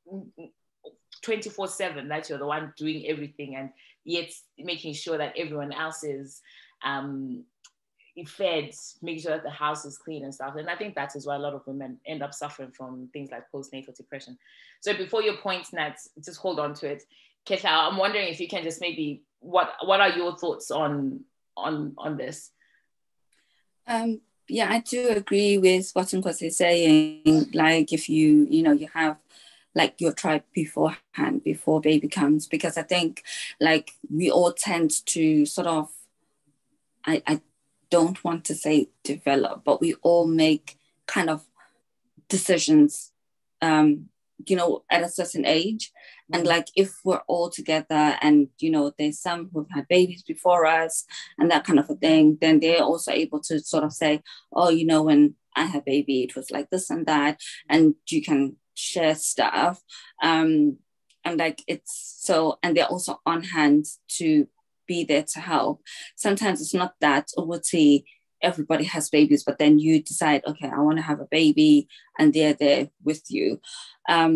[1.23, 3.71] 24 7 that you're the one doing everything and
[4.05, 6.41] yet making sure that everyone else is
[6.83, 7.45] um,
[8.25, 10.57] fed make sure that the house is clean and stuff.
[10.57, 13.31] And i think that is why a lot of women end up suffering from things
[13.31, 14.39] like postnatal depression.
[14.81, 17.05] So before your point, nat just hold on to it.
[17.47, 21.21] Khetla, i'm wondering if you can just maybe what what are your thoughts on
[21.57, 22.51] on on this?
[23.87, 27.51] Um yeah i do agree with what Nkosi is saying.
[27.55, 29.17] Like if you you know you have
[29.75, 33.23] like your tribe beforehand before baby comes because i think
[33.61, 35.91] like we all tend to sort of
[37.07, 37.41] i i
[37.91, 41.45] don't want to say develop but we all make kind of
[42.29, 43.13] decisions
[43.63, 44.09] um
[44.47, 45.93] you know at a certain age.
[46.33, 50.65] And like if we're all together and you know there's some who've had babies before
[50.65, 51.05] us
[51.39, 54.23] and that kind of a thing then they're also able to sort of say
[54.53, 58.23] oh you know when i had baby it was like this and that and you
[58.23, 59.83] can share stuff.
[60.23, 60.79] Um
[61.25, 63.87] and like it's so and they're also on hand
[64.19, 64.49] to
[64.93, 65.77] be there to help.
[66.17, 68.05] Sometimes it's not that obviously
[68.43, 71.87] everybody has babies but then you decide okay i want to have a baby
[72.19, 73.61] and they're there with you.
[74.09, 74.35] Um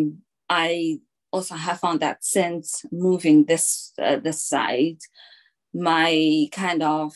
[0.64, 0.98] i
[1.32, 5.00] also have found that since moving this uh, this side
[5.90, 6.10] my
[6.52, 7.12] kind of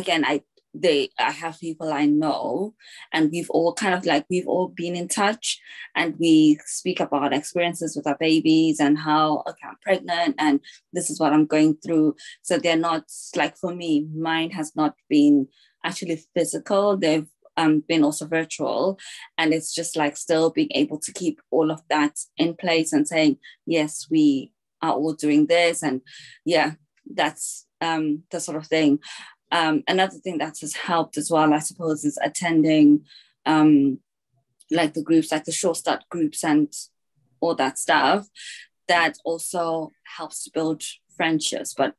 [0.00, 0.36] again i
[0.82, 2.74] they I have people I know
[3.12, 5.60] and we've all kind of like we've all been in touch
[5.94, 10.60] and we speak about experiences with our babies and how okay I'm pregnant and
[10.92, 12.16] this is what I'm going through.
[12.42, 15.48] So they're not like for me mine has not been
[15.84, 16.96] actually physical.
[16.96, 18.98] They've um, been also virtual.
[19.38, 23.08] And it's just like still being able to keep all of that in place and
[23.08, 25.82] saying yes we are all doing this.
[25.82, 26.02] And
[26.44, 26.72] yeah
[27.14, 28.98] that's um, the sort of thing
[29.52, 33.04] um, another thing that has helped as well, I suppose, is attending
[33.44, 34.00] um,
[34.70, 36.72] like the groups, like the Sure Start groups and
[37.40, 38.28] all that stuff.
[38.88, 40.82] That also helps to build
[41.16, 41.74] friendships.
[41.74, 41.94] But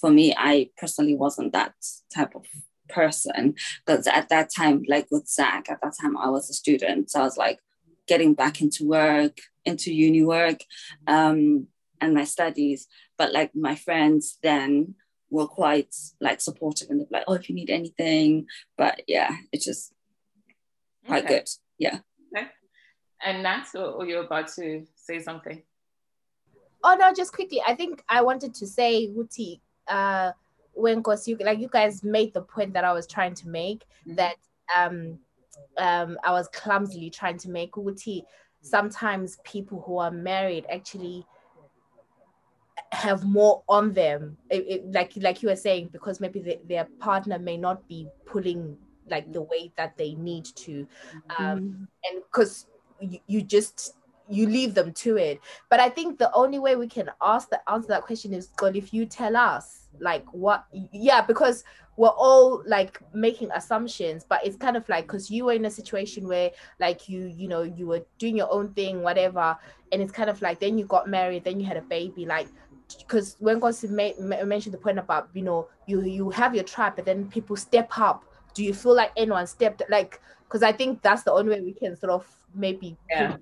[0.00, 1.74] for me, I personally wasn't that
[2.14, 2.44] type of
[2.88, 7.10] person because at that time, like with Zach, at that time I was a student,
[7.10, 7.60] so I was like
[8.06, 10.60] getting back into work, into uni work,
[11.06, 11.66] um,
[12.00, 12.86] and my studies.
[13.16, 14.94] But like my friends then
[15.30, 18.46] were quite like supportive and they're like, oh, if you need anything.
[18.76, 19.92] But yeah, it's just
[21.06, 21.38] quite okay.
[21.38, 21.48] good.
[21.78, 21.98] Yeah.
[22.36, 22.46] Okay.
[23.24, 25.62] And Nat, or, you're about to say something?
[26.84, 27.60] Oh no, just quickly.
[27.66, 30.32] I think I wanted to say, Wuti, uh,
[30.74, 33.84] when cause you like you guys made the point that I was trying to make
[34.06, 34.14] mm-hmm.
[34.14, 34.36] that
[34.76, 35.18] um
[35.76, 38.22] um I was clumsily trying to make Wuti.
[38.60, 41.26] Sometimes people who are married actually
[42.92, 46.86] have more on them it, it, like like you were saying because maybe the, their
[46.98, 48.76] partner may not be pulling
[49.10, 50.86] like the weight that they need to
[51.38, 51.86] um mm.
[52.04, 52.66] and because
[53.00, 53.94] you, you just
[54.28, 57.70] you leave them to it but i think the only way we can ask the
[57.70, 61.64] answer that question is god if you tell us like what yeah because
[61.96, 65.70] we're all like making assumptions but it's kind of like because you were in a
[65.70, 69.56] situation where like you you know you were doing your own thing whatever
[69.90, 72.46] and it's kind of like then you got married then you had a baby like
[72.96, 77.04] because when God mentioned the point about you know you you have your tribe, but
[77.04, 78.24] then people step up.
[78.54, 80.20] Do you feel like anyone stepped like?
[80.44, 83.36] Because I think that's the only way we can sort of maybe yeah.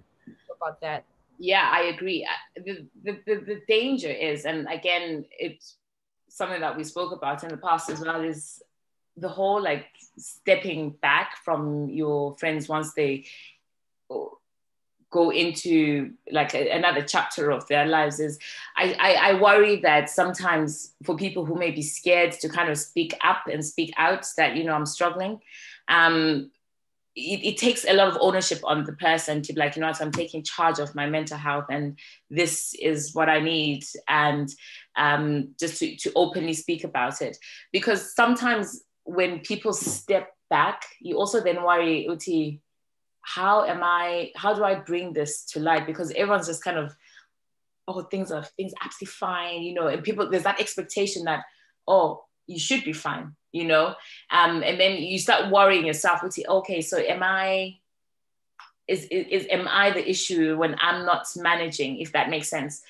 [0.54, 1.04] about that.
[1.38, 2.26] Yeah, I agree.
[2.56, 5.76] The, the, the, the danger is, and again, it's
[6.28, 8.62] something that we spoke about in the past as well, is
[9.16, 9.87] the whole like
[10.18, 13.26] stepping back from your friends once they
[15.16, 18.38] go into like a, another chapter of their lives is
[18.76, 22.76] I, I, I worry that sometimes for people who may be scared to kind of
[22.76, 25.40] speak up and speak out that you know i'm struggling
[25.88, 26.50] um
[27.16, 29.88] it, it, takes a lot of ownership on the person to be like, you know
[29.88, 31.98] what, I'm taking charge of my mental health and
[32.29, 33.87] this is what I need.
[34.07, 34.52] And
[34.96, 37.38] um, just to, to openly speak about it.
[37.72, 42.07] Because sometimes when people step back, you also then worry,
[43.26, 45.84] how am I, how do I bring this to light?
[45.84, 46.94] Because everyone's just kind of,
[47.88, 51.42] oh, things are things absolutely fine, you know, and people there's that expectation that,
[51.88, 53.96] oh, you should be fine, you know.
[54.30, 57.78] Um, and then you start worrying yourself, okay, so am I
[58.86, 62.82] is, is, is am I the issue when I'm not managing, if that makes sense?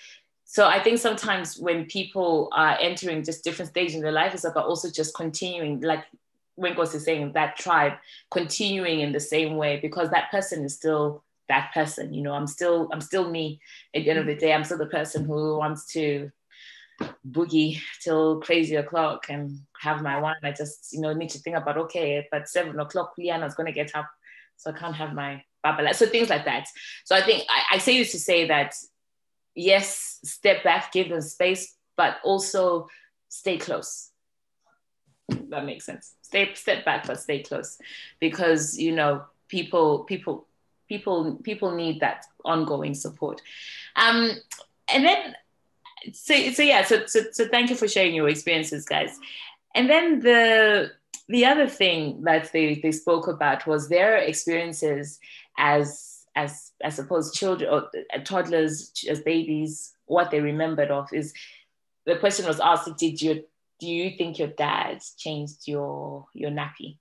[0.45, 4.45] So I think sometimes when people are entering just different stages in their life, it's
[4.45, 6.05] about also just continuing, like
[6.59, 7.95] Wenkosi is saying, that tribe,
[8.31, 12.13] continuing in the same way because that person is still that person.
[12.13, 13.61] You know, I'm still I'm still me.
[13.95, 16.31] At the end of the day, I'm still the person who wants to
[17.29, 20.37] boogie till crazy o'clock and have my wine.
[20.43, 23.95] I just, you know, need to think about okay, but seven o'clock, Liana's gonna get
[23.95, 24.09] up,
[24.57, 25.95] so I can't have my babala.
[25.95, 26.69] So things like that.
[27.05, 28.75] So I think I, I say this to say that
[29.55, 32.89] yes, step back, give them space, but also
[33.29, 34.11] stay close.
[35.29, 36.15] That makes sense.
[36.23, 37.79] Stay step back, but stay close,
[38.21, 40.47] because you know people people
[40.89, 43.43] people people need that ongoing support.
[43.97, 44.31] Um,
[44.93, 45.35] and then
[46.13, 49.19] so so yeah, so, so so thank you for sharing your experiences, guys.
[49.75, 50.93] And then the
[51.29, 55.19] the other thing that they, they spoke about was their experiences
[55.59, 61.33] as as I suppose children or uh, toddlers as babies, what they remembered of is
[62.05, 63.45] the question was asked, did you
[63.79, 66.99] do you think your dad changed your your nappy?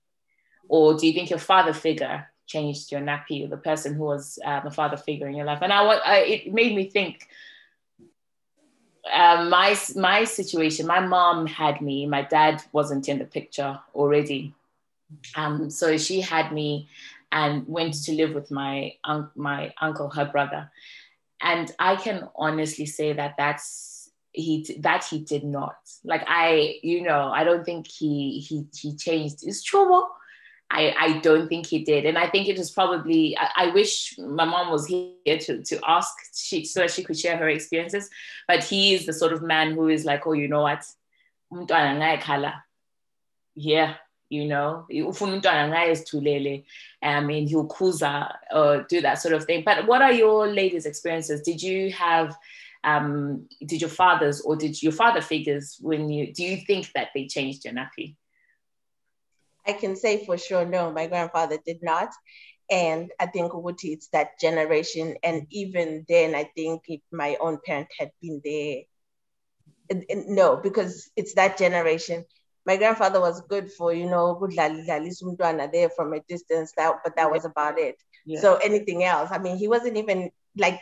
[0.68, 4.38] Or do you think your father figure changed your nappy or the person who was
[4.44, 5.60] um, a father figure in your life?
[5.62, 7.28] And I, I it made me think
[9.12, 10.86] um, my my situation.
[10.86, 12.06] My mom had me.
[12.06, 14.54] My dad wasn't in the picture already,
[15.34, 16.88] um, so she had me,
[17.32, 18.94] and went to live with my
[19.34, 20.70] my uncle, her brother,
[21.40, 23.95] and I can honestly say that that's
[24.36, 28.96] he that he did not like I you know I don't think he he he
[28.96, 30.08] changed his trouble.
[30.68, 32.06] I, I don't think he did.
[32.06, 35.80] And I think it was probably, I, I, wish my mom was here to, to
[35.86, 38.10] ask she, so that she could share her experiences.
[38.48, 40.84] But he is the sort of man who is like, oh, you know what?
[43.54, 43.94] Yeah,
[44.28, 44.86] you know
[47.02, 50.86] um and he'll khuza or do that sort of thing but what are your latest
[50.86, 52.36] experiences did you have
[52.84, 57.08] um did your fathers or did your father figures when you do you think that
[57.14, 58.16] they changed your nappy?
[59.66, 62.10] I can say for sure no my grandfather did not.
[62.68, 65.16] And I think Wuti, it's that generation.
[65.22, 68.82] And even then, I think if my own parent had been there,
[70.26, 72.24] no, because it's that generation.
[72.64, 77.30] My grandfather was good for you know good there from a distance that but that
[77.30, 77.96] was about it.
[78.26, 78.40] Yeah.
[78.40, 80.80] so anything else i mean he wasn't even like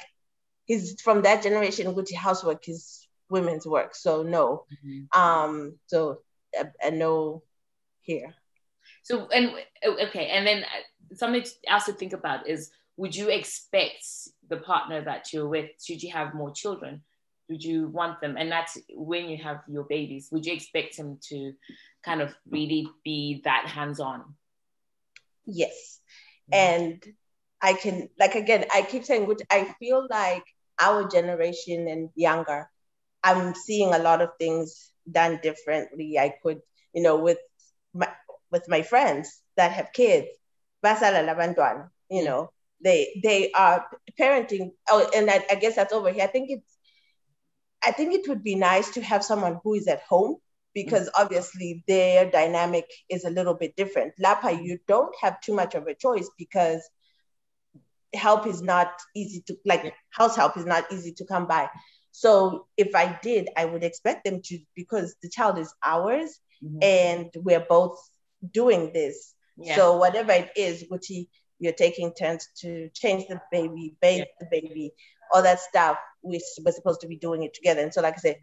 [0.64, 3.94] he's from that generation good housework is women's work.
[3.94, 4.64] So no.
[4.84, 5.20] Mm-hmm.
[5.20, 6.18] um so
[6.58, 7.42] a, a, no
[8.02, 8.34] here.
[9.02, 9.52] So and
[9.84, 10.28] okay.
[10.28, 14.04] And then uh, something else to think about is would you expect
[14.48, 17.02] the partner that you're with should you have more children
[17.50, 18.36] would you want them?
[18.38, 20.30] And that's when you have your babies.
[20.32, 21.52] Would you expect them to
[22.02, 24.24] kind of really be that hands-on?
[25.44, 26.00] Yes.
[26.52, 26.74] Mm-hmm.
[26.74, 27.14] and
[27.62, 30.44] i can like again i keep saying which i feel like
[30.80, 32.68] our generation and younger
[33.22, 36.18] i'm seeing a lot of things done differently.
[36.18, 36.60] I could
[36.92, 37.38] you know with
[37.92, 38.08] my
[38.50, 40.28] with my friends that have kids
[42.10, 42.50] you know
[42.82, 43.86] they they are
[44.18, 46.24] parenting oh and I, I guess that's over here.
[46.24, 46.76] I think it's
[47.84, 50.36] I think it would be nice to have someone who is at home
[50.74, 51.22] because mm-hmm.
[51.22, 54.14] obviously their dynamic is a little bit different.
[54.18, 54.64] Lapa, mm-hmm.
[54.64, 56.82] you don't have too much of a choice because
[58.14, 61.68] help is not easy to like house help is not easy to come by.
[62.12, 66.78] So if I did, I would expect them to because the child is ours mm-hmm.
[66.82, 67.98] and we're both
[68.52, 69.34] doing this.
[69.56, 69.76] Yeah.
[69.76, 71.10] So whatever it is, which
[71.58, 74.24] you're taking turns to change the baby, bathe yeah.
[74.40, 74.92] the baby,
[75.32, 77.82] all that stuff we're supposed to be doing it together.
[77.82, 78.36] And so, like I said,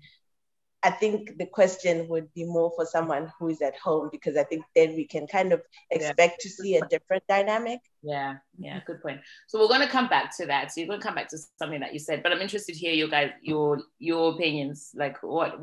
[0.84, 4.44] I think the question would be more for someone who is at home because I
[4.44, 6.42] think then we can kind of expect yeah.
[6.42, 7.82] to see a different dynamic.
[8.02, 9.22] Yeah, yeah, good point.
[9.48, 10.72] So we're going to come back to that.
[10.72, 12.80] So you're going to come back to something that you said, but I'm interested to
[12.80, 14.92] hear your guys your your opinions.
[14.96, 15.60] Like, what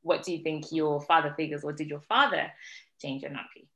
[0.00, 2.50] what do you think your father figures, or did your father
[3.00, 3.66] change your nappy?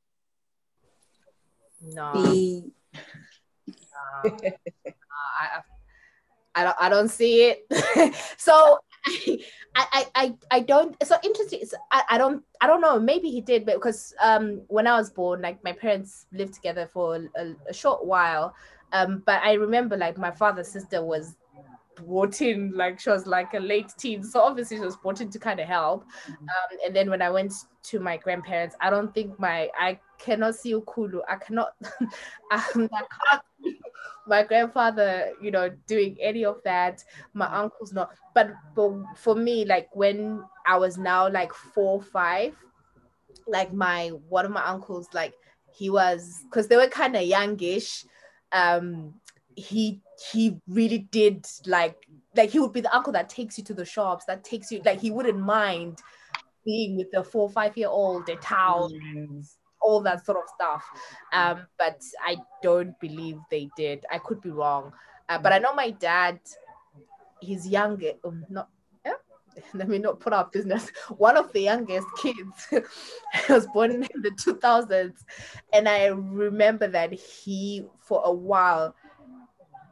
[1.83, 2.13] No.
[2.13, 2.71] no.
[4.23, 5.61] I,
[6.55, 8.15] I don't I don't see it.
[8.37, 8.79] so
[9.75, 13.41] I, I, I I don't so interesting I, I don't I don't know maybe he
[13.41, 17.55] did but because um when I was born like my parents lived together for a,
[17.67, 18.53] a short while
[18.93, 21.35] um but I remember like my father's sister was
[21.95, 25.29] brought in like she was like a late teen so obviously she was brought in
[25.29, 29.13] to kind of help um, and then when i went to my grandparents i don't
[29.13, 31.73] think my i cannot see ukulu i cannot
[32.51, 33.41] I, I can't
[34.27, 39.65] my grandfather you know doing any of that my uncle's not but but for me
[39.65, 42.55] like when i was now like four five
[43.47, 45.33] like my one of my uncles like
[45.73, 48.05] he was because they were kind of youngish
[48.51, 49.13] um
[49.55, 51.95] he he really did like
[52.35, 54.81] like he would be the uncle that takes you to the shops that takes you
[54.85, 55.99] like he wouldn't mind
[56.65, 58.93] being with the four five year old the towels.
[59.81, 60.83] All that sort of stuff
[61.33, 64.91] um but i don't believe they did i could be wrong
[65.29, 66.39] uh, but i know my dad
[67.39, 68.69] he's younger um, not
[69.73, 72.67] let me not put out business one of the youngest kids
[73.49, 75.13] was born in the 2000s
[75.73, 78.95] and i remember that he for a while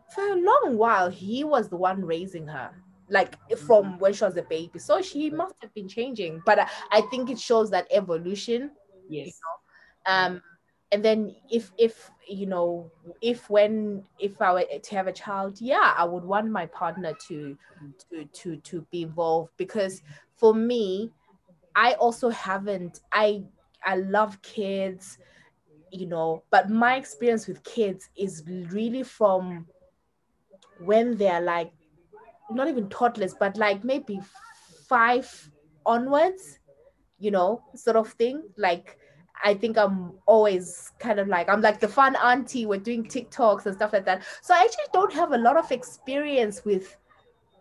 [0.10, 2.72] for a long while, he was the one raising her,
[3.10, 4.80] like from when she was a baby.
[4.80, 6.42] So she must have been changing.
[6.46, 8.72] But I, I think it shows that evolution.
[9.08, 9.28] Yes.
[9.28, 9.59] You know?
[10.10, 10.42] Um,
[10.92, 12.92] and then if if you know
[13.22, 17.14] if when if I were to have a child, yeah, I would want my partner
[17.28, 17.58] to
[18.12, 20.02] to to to be involved because
[20.36, 21.12] for me,
[21.76, 23.02] I also haven't.
[23.12, 23.44] I
[23.84, 25.18] I love kids
[25.92, 29.66] you know but my experience with kids is really from
[30.80, 31.72] when they're like
[32.52, 34.20] not even toddlers, but like maybe
[34.88, 35.52] five
[35.86, 36.60] onwards,
[37.20, 38.44] you know, sort of thing.
[38.58, 38.98] Like
[39.44, 42.66] I think I'm always kind of like I'm like the fun auntie.
[42.66, 44.24] We're doing TikToks and stuff like that.
[44.42, 46.98] So I actually don't have a lot of experience with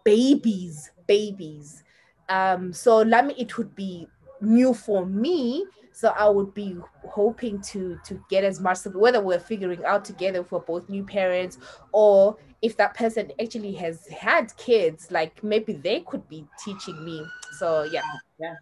[0.05, 1.83] babies, babies.
[2.29, 4.07] Um, so let me it would be
[4.41, 6.77] new for me so I would be
[7.09, 11.59] hoping to to get as much whether we're figuring out together for both new parents
[11.91, 17.25] or if that person actually has had kids, like maybe they could be teaching me.
[17.59, 18.03] So yeah.
[18.39, 18.55] Yeah.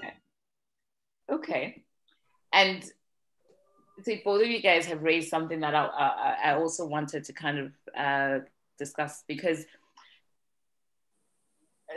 [0.00, 0.14] Okay.
[1.30, 1.84] Okay.
[2.52, 2.84] And
[4.02, 7.32] so both of you guys have raised something that I, I, I also wanted to
[7.32, 8.38] kind of uh,
[8.78, 9.64] discuss because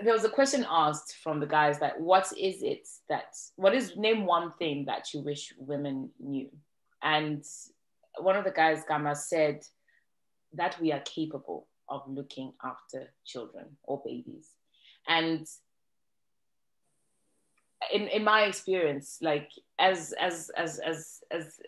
[0.03, 3.95] there was a question asked from the guys that what is it that what is
[3.95, 6.49] name one thing that you wish women knew?
[7.01, 7.43] And
[8.17, 9.61] one of the guys gama said
[10.53, 14.49] that we are capable of looking after children or babies.
[15.07, 15.47] And
[17.93, 21.59] in, in my experience like as as as as as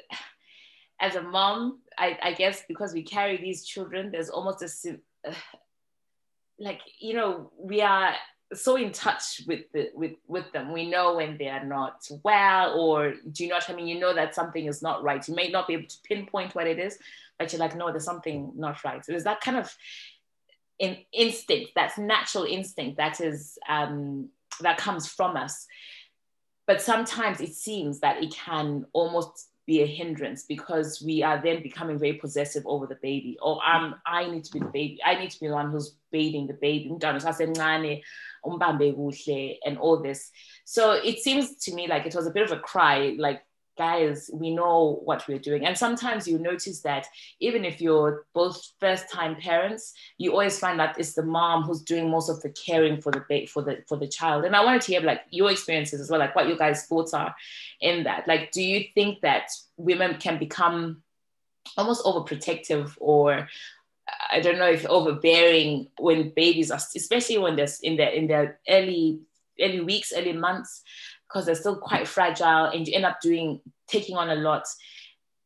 [1.00, 4.98] as a mom I, I guess because we carry these children there's almost a
[6.60, 8.14] like you know we are
[8.54, 10.72] so in touch with the with with them.
[10.72, 13.88] We know when they are not well or do you know what i mean?
[13.88, 15.26] You know that something is not right.
[15.28, 16.98] You may not be able to pinpoint what it is
[17.38, 19.06] but you're like no there's something not right.
[19.06, 19.76] So there's that kind of
[20.80, 24.30] in instinct that's natural instinct that is um
[24.62, 25.68] that comes from us
[26.68, 31.62] but sometimes it seems that it can almost be a hindrance because we are then
[31.62, 33.38] becoming very possessive over the baby.
[33.42, 35.00] Or um, I need to be the baby.
[35.06, 36.90] I need to be the one who's bathing the baby.
[39.66, 40.32] And all this.
[40.64, 43.42] So it seems to me like it was a bit of a cry, like
[43.78, 45.66] guys, we know what we're doing.
[45.66, 47.08] And sometimes you notice that
[47.40, 51.82] even if you're both first time parents, you always find that it's the mom who's
[51.82, 54.46] doing most of the caring for the for the for the child.
[54.46, 57.14] And I wanted to hear like your experiences as well, like what your guys' thoughts
[57.14, 57.36] are
[57.82, 58.28] in that.
[58.28, 61.04] Like, do you think that women can become
[61.78, 63.48] almost overprotective or
[64.32, 68.60] I don't know if overbearing when babies are, especially when they're in their in their
[68.70, 69.20] early
[69.60, 70.84] early weeks, early months,
[71.28, 74.64] because they're still quite fragile and you end up doing taking on a lot.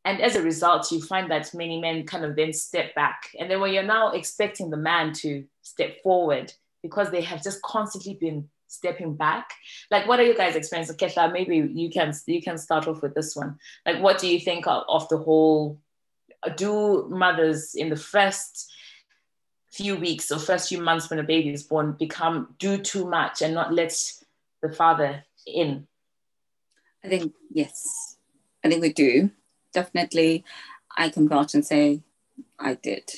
[0.04, 3.28] And as a result you find that many men kind of then step back.
[3.38, 6.52] And then when you're now expecting the man to step forward
[6.82, 9.50] because they have just constantly been stepping back
[9.90, 13.14] like what are you guys experiencing Khetla, maybe you can you can start off with
[13.14, 13.58] this one.
[13.84, 15.78] Like what do you think of, of the whole
[16.56, 18.72] do mothers in the first
[19.70, 23.42] few weeks or first few months when a baby is born become do too much
[23.42, 23.94] and not let
[24.62, 25.86] the father in?
[27.04, 28.16] I think yes.
[28.64, 29.30] I think we do.
[29.72, 30.44] Definitely
[30.96, 32.02] I can vouch and say
[32.58, 33.10] I did.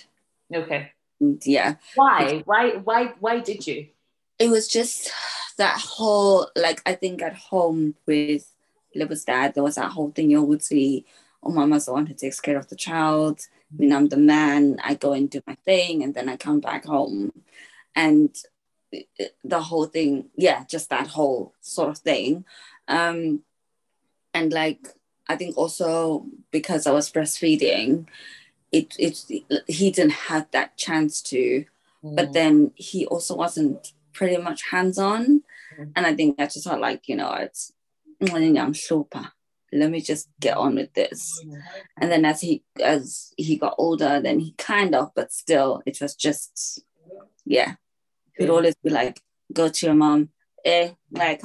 [0.53, 0.93] Okay.
[1.21, 1.77] And yeah.
[1.95, 2.43] Why?
[2.45, 3.89] Why why why did you?
[4.39, 5.11] It was just
[5.59, 8.51] that whole like I think at home with
[8.95, 11.05] Liver's dad, there was that whole thing you would see,
[11.43, 13.41] oh mama's the one who takes care of the child.
[13.73, 16.61] I mean I'm the man, I go and do my thing and then I come
[16.61, 17.33] back home.
[17.97, 18.35] And
[19.45, 22.45] the whole thing, yeah, just that whole sort of thing.
[22.89, 23.43] Um
[24.33, 24.89] and like
[25.29, 28.07] I think also because I was breastfeeding,
[28.73, 29.25] it it
[29.67, 31.65] he didn't have that chance to.
[32.05, 32.17] Mm.
[32.17, 35.43] But then he also wasn't pretty much hands on,
[35.79, 35.93] mm.
[35.97, 37.73] and I think I just felt like you know it's
[38.21, 39.33] I'm super.
[39.73, 41.43] Let me just get on with this.
[41.45, 41.63] Mm.
[42.01, 45.99] And then as he as he got older, then he kind of, but still, it
[46.01, 46.81] was just
[47.45, 47.75] yeah.
[48.37, 49.21] He'd always be like,
[49.53, 50.31] "Go to your mom."
[50.65, 51.43] Eh, like,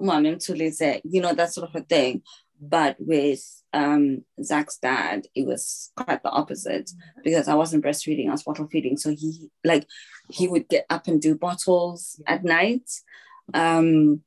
[0.00, 2.22] mom, you know that sort of a thing.
[2.60, 6.90] But with um, Zach's dad, it was quite the opposite
[7.22, 8.96] because I wasn't breastfeeding, I was bottle feeding.
[8.96, 9.86] So he like
[10.30, 12.90] he would get up and do bottles at night.
[13.52, 14.22] Um,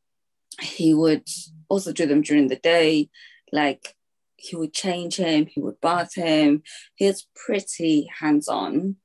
[0.59, 1.27] he would
[1.69, 3.09] also do them during the day.
[3.51, 3.95] Like
[4.35, 6.63] he would change him, he would bath him.
[6.95, 8.97] He's pretty hands-on.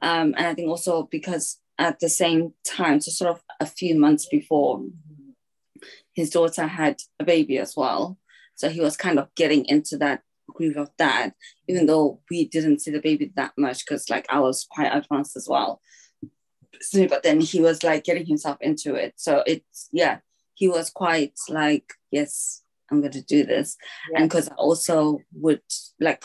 [0.00, 3.98] Um, and I think also because at the same time, so sort of a few
[3.98, 4.84] months before,
[6.12, 8.18] his daughter had a baby as well.
[8.54, 11.34] So he was kind of getting into that groove of that,
[11.68, 15.36] even though we didn't see the baby that much because like I was quite advanced
[15.36, 15.80] as well.
[16.80, 19.14] So, but then he was like getting himself into it.
[19.16, 20.18] So it's yeah,
[20.54, 23.76] he was quite like, yes, I'm gonna do this.
[24.10, 24.20] Yeah.
[24.20, 25.62] And because I also would
[26.00, 26.24] like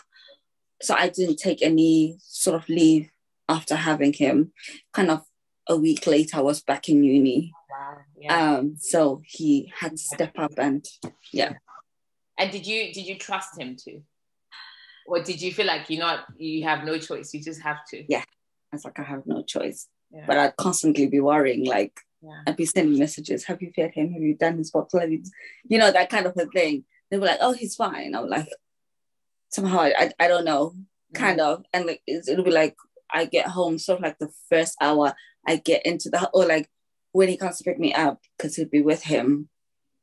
[0.81, 3.09] so I didn't take any sort of leave
[3.47, 4.51] after having him.
[4.91, 5.21] Kind of
[5.67, 7.53] a week later I was back in uni.
[7.69, 7.97] Wow.
[8.17, 8.51] Yeah.
[8.55, 10.85] Um, so he had to step up and
[11.31, 11.53] yeah.
[12.37, 14.01] And did you did you trust him to?
[15.05, 18.03] Or did you feel like you know you have no choice, you just have to?
[18.07, 18.23] Yeah.
[18.71, 19.87] I was like, I have no choice.
[20.11, 20.23] Yeah.
[20.25, 22.41] But I'd constantly be worrying, like yeah.
[22.47, 24.13] I'd be sending messages, have you fed him?
[24.13, 25.01] Have you done his bottle?
[25.09, 26.85] You know, that kind of a thing.
[27.11, 28.15] They were like, oh, he's fine.
[28.15, 28.47] I'm like,
[29.49, 30.73] somehow I, I, don't know,
[31.13, 31.61] kind mm-hmm.
[31.61, 31.65] of.
[31.73, 32.75] And like it'll be like
[33.13, 35.13] I get home, sort of like the first hour
[35.47, 36.69] I get into the or like
[37.11, 39.49] when he comes to pick me up, because he'd be with him,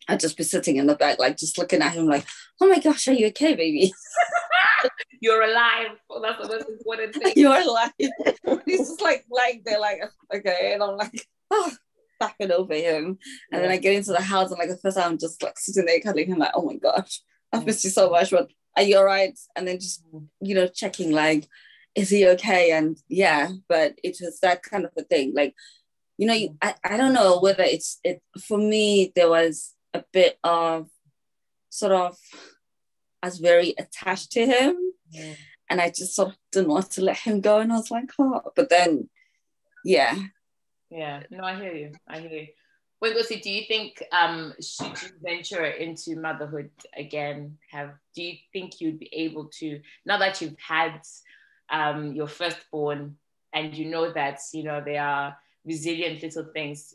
[0.09, 2.24] I'd just be sitting in the back, like just looking at him, like,
[2.61, 3.93] oh my gosh, are you okay, baby?
[5.20, 5.99] You're alive.
[6.09, 7.32] Well, that's the most important thing.
[7.36, 7.91] You're alive.
[8.64, 10.01] He's just like like they're like,
[10.34, 10.72] okay.
[10.72, 11.72] And I'm like, oh,
[12.18, 13.05] backing over him.
[13.05, 13.18] And
[13.53, 13.61] yeah.
[13.61, 15.86] then I get into the house and like the first time I'm just like sitting
[15.86, 17.20] there cuddling him, like, oh my gosh,
[17.53, 19.38] I've missed you so much, but are you all right?
[19.57, 20.26] And then just, mm.
[20.41, 21.49] you know, checking like,
[21.95, 22.72] is he okay?
[22.72, 25.32] And yeah, but it was that kind of a thing.
[25.34, 25.55] Like,
[26.18, 30.38] you know, I, I don't know whether it's it for me, there was a bit
[30.45, 30.88] of
[31.70, 32.16] sort of
[33.22, 34.76] I was very attached to him.
[35.11, 35.34] Yeah.
[35.68, 37.61] And I just sort of didn't want to let him go.
[37.61, 39.09] And I was like, oh, but then,
[39.84, 40.16] yeah.
[40.91, 41.93] Yeah, no, I hear you.
[42.09, 42.47] I hear you.
[43.03, 47.57] Wenkosi, do you think um, should you venture into motherhood again?
[47.70, 51.01] Have do you think you'd be able to now that you've had
[51.71, 53.16] um, your firstborn
[53.53, 56.95] and you know that you know they are resilient little things?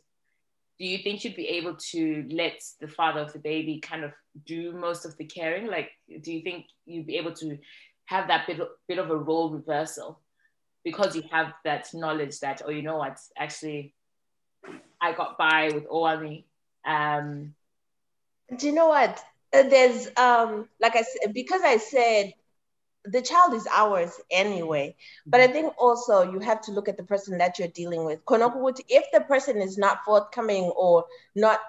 [0.78, 4.12] do you think you'd be able to let the father of the baby kind of
[4.46, 5.68] do most of the caring?
[5.68, 7.58] Like, do you think you'd be able to
[8.06, 10.20] have that bit of, bit of a role reversal
[10.84, 13.94] because you have that knowledge that, oh, you know what, actually,
[15.02, 16.44] I got by with Oami.
[16.86, 17.56] Um,
[18.56, 19.24] do you know what?
[19.54, 22.34] Uh, there's um, like I said, because I said
[23.08, 24.96] the child is ours anyway.
[25.26, 28.20] But I think also you have to look at the person that you're dealing with.
[28.30, 31.60] If the person is not forthcoming or not,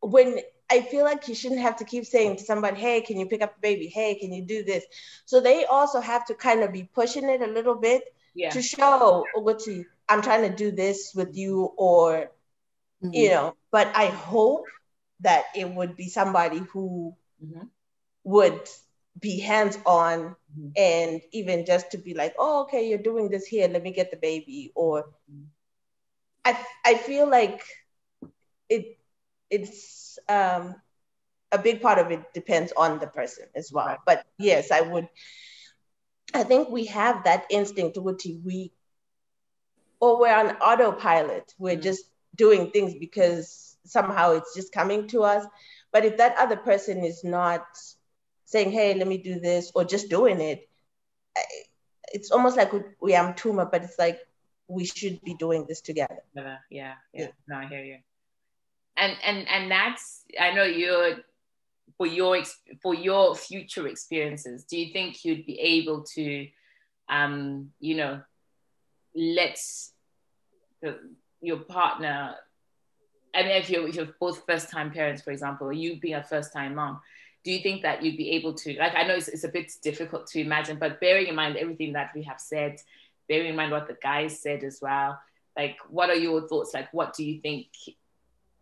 [0.00, 0.38] when
[0.70, 3.42] I feel like you shouldn't have to keep saying to somebody, hey, can you pick
[3.42, 3.86] up the baby?
[3.86, 4.84] Hey, can you do this?
[5.24, 8.02] So they also have to kind of be pushing it a little bit
[8.34, 8.50] yeah.
[8.50, 12.30] to show Uguti, I'm trying to do this with you or,
[13.02, 13.12] mm-hmm.
[13.12, 14.64] you know, but I hope
[15.20, 17.66] that it would be somebody who mm-hmm.
[18.24, 18.60] would
[19.20, 20.68] be hands on mm-hmm.
[20.76, 24.10] and even just to be like, oh, okay, you're doing this here, let me get
[24.10, 24.72] the baby.
[24.74, 25.06] Or.
[26.44, 27.62] I I feel like
[28.68, 28.98] it
[29.50, 30.74] it's um
[31.52, 33.86] a big part of it depends on the person as well.
[33.86, 33.98] Right.
[34.04, 35.08] But yes, I would
[36.34, 38.72] I think we have that instinct which we
[40.00, 41.54] or we're on autopilot.
[41.58, 41.82] We're mm-hmm.
[41.82, 42.04] just
[42.34, 45.46] doing things because somehow it's just coming to us.
[45.92, 47.64] But if that other person is not
[48.44, 50.68] saying, hey, let me do this, or just doing it.
[52.12, 54.20] It's almost like we am Tuma, but it's like
[54.68, 56.22] we should be doing this together.
[56.34, 57.28] Yeah, yeah, yeah.
[57.48, 57.98] No, I hear you.
[58.96, 61.16] and and and that's I know you're
[61.96, 62.42] for your
[62.82, 64.64] for your future experiences.
[64.64, 66.48] Do you think you'd be able to,
[67.08, 68.20] um, you know,
[69.14, 69.58] let
[70.82, 70.98] the,
[71.40, 72.36] your partner?
[73.34, 76.14] I mean, if you're, if you're both first time parents, for example, or you being
[76.14, 77.00] a first time mom,
[77.44, 79.70] do you think that you'd be able to like i know it's, it's a bit
[79.82, 82.80] difficult to imagine but bearing in mind everything that we have said
[83.28, 85.18] bearing in mind what the guys said as well
[85.56, 86.74] like what are your thoughts?
[86.74, 87.66] Like what do you think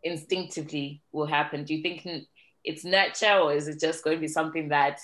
[0.03, 1.65] instinctively will happen?
[1.65, 2.07] Do you think
[2.65, 5.01] it's nurture or is it just going to be something that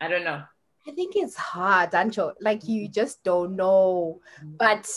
[0.00, 0.42] i don't know.
[0.86, 2.34] I think it's hard ancho.
[2.40, 4.20] Like you just don't know.
[4.44, 4.88] But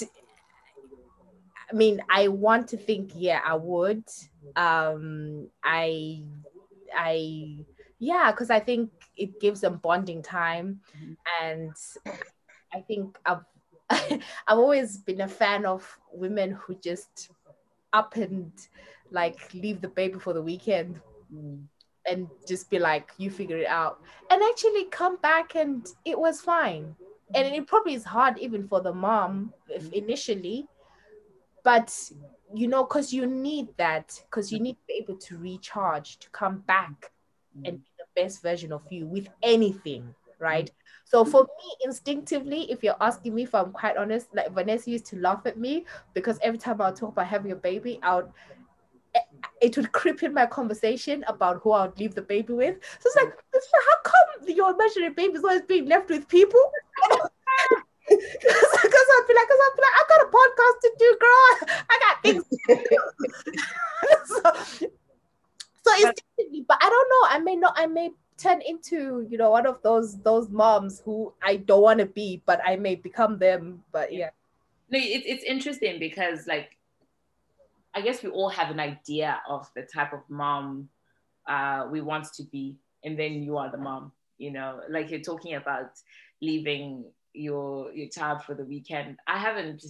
[1.71, 4.03] i mean i want to think yeah i would.
[4.55, 6.21] Um i
[6.95, 7.65] I
[7.99, 11.13] yeah, because I think it gives them bonding time, mm-hmm.
[11.43, 11.73] and
[12.73, 13.43] I think I've
[13.89, 17.31] I've always been a fan of women who just
[17.91, 18.51] up and
[19.11, 20.99] like leave the baby for the weekend.
[21.33, 21.63] Mm.
[22.05, 26.41] And just be like, you figure it out, and actually come back, and it was
[26.41, 26.95] fine.
[27.35, 29.93] And it probably is hard even for the mom if mm-hmm.
[29.93, 30.67] initially,
[31.69, 32.11] but
[32.55, 36.27] you know, because you need that, because you need to be able to recharge, to
[36.31, 37.11] come back
[37.55, 37.67] mm.
[37.67, 40.65] and be the best version of you with anything, right?
[40.65, 40.73] Mm.
[41.05, 45.05] So for me, instinctively, if you're asking me if I'm quite honest, like Vanessa used
[45.11, 48.31] to laugh at me because every time I talk about having a baby, I would
[49.13, 49.19] eh,
[49.61, 52.77] it would creep in my conversation about who I would leave the baby with.
[52.99, 53.31] So it's like,
[53.89, 56.63] how come your imaginary baby is always being left with people?
[59.11, 61.47] I'd be like, because I'd be like, I got a podcast to do, girl.
[61.89, 62.43] I got things
[64.25, 64.41] so,
[65.83, 66.21] so it's
[66.67, 67.27] but I don't know.
[67.29, 71.33] I may not, I may turn into, you know, one of those those moms who
[71.41, 73.83] I don't want to be, but I may become them.
[73.91, 74.29] But yeah.
[74.89, 76.77] No, it's it's interesting because like
[77.93, 80.89] I guess we all have an idea of the type of mom
[81.47, 84.11] uh, we want to be, and then you are the mom.
[84.37, 85.91] You know, like you're talking about
[86.41, 89.17] leaving your your child for the weekend.
[89.27, 89.83] I haven't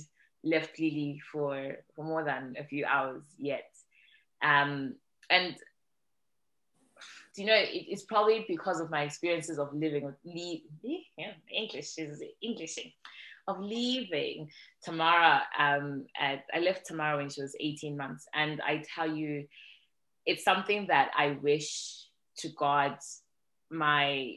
[0.44, 3.70] left Lily for for more than a few hours yet,
[4.42, 4.96] um,
[5.30, 5.56] and
[7.36, 10.62] do you know it, it's probably because of my experiences of living with leave,
[11.18, 12.92] yeah, English is Englishing
[13.50, 14.50] of leaving
[14.84, 15.42] Tamara.
[15.58, 19.48] Um, at, I left Tamara when she was 18 months, and I tell you,
[20.26, 22.06] it's something that I wish
[22.38, 22.98] to God
[23.72, 24.36] my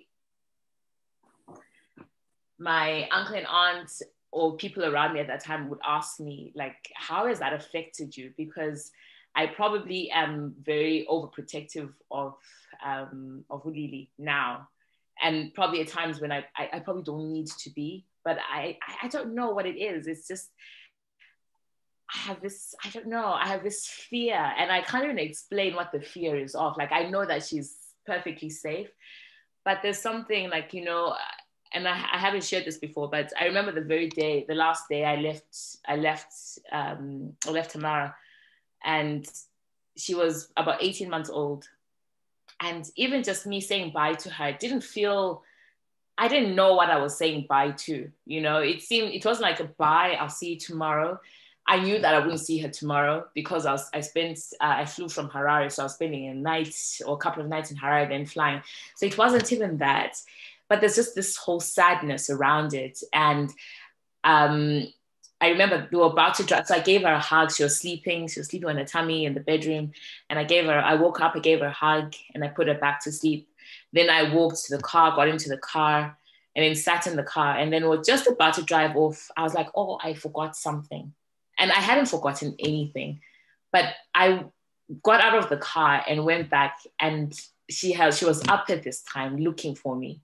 [2.62, 3.90] my uncle and aunt
[4.30, 8.16] or people around me at that time would ask me like how has that affected
[8.16, 8.32] you?
[8.36, 8.90] Because
[9.34, 12.34] i probably am very overprotective of
[12.84, 14.68] um, of ulili now.
[15.22, 18.78] And probably at times when I, I, I probably don't need to be but I,
[19.02, 20.06] I don't know what it is.
[20.06, 20.50] It's just
[22.14, 25.74] I have this, I don't know, I have this fear, and I can't even explain
[25.74, 26.76] what the fear is of.
[26.76, 28.88] Like, I know that she's perfectly safe,
[29.64, 31.14] but there's something like, you know,
[31.74, 34.88] and I, I, haven't shared this before, but I remember the very day, the last
[34.88, 35.56] day I left,
[35.86, 36.32] I left,
[36.70, 38.14] um, I left Tamara,
[38.84, 39.26] and
[39.96, 41.68] she was about 18 months old.
[42.60, 45.42] And even just me saying bye to her didn't feel,
[46.16, 48.10] I didn't know what I was saying bye to.
[48.26, 51.18] You know, it seemed, it wasn't like a bye, I'll see you tomorrow.
[51.66, 54.84] I knew that I wouldn't see her tomorrow because I was, I spent, uh, I
[54.84, 57.76] flew from Harare, so I was spending a night or a couple of nights in
[57.76, 58.62] Harare, then flying.
[58.96, 60.20] So it wasn't even that
[60.72, 62.98] but there's just this whole sadness around it.
[63.12, 63.50] And
[64.24, 64.86] um,
[65.38, 67.52] I remember we were about to drive, so I gave her a hug.
[67.52, 68.26] She was sleeping.
[68.26, 69.92] She was sleeping on her tummy in the bedroom,
[70.30, 70.80] and I gave her.
[70.80, 71.36] I woke up.
[71.36, 73.50] I gave her a hug, and I put her back to sleep.
[73.92, 76.16] Then I walked to the car, got into the car,
[76.56, 77.58] and then sat in the car.
[77.58, 79.30] And then we we're just about to drive off.
[79.36, 81.12] I was like, "Oh, I forgot something,"
[81.58, 83.20] and I hadn't forgotten anything,
[83.72, 84.46] but I
[85.02, 88.82] got out of the car and went back, and she has she was up at
[88.82, 90.22] this time looking for me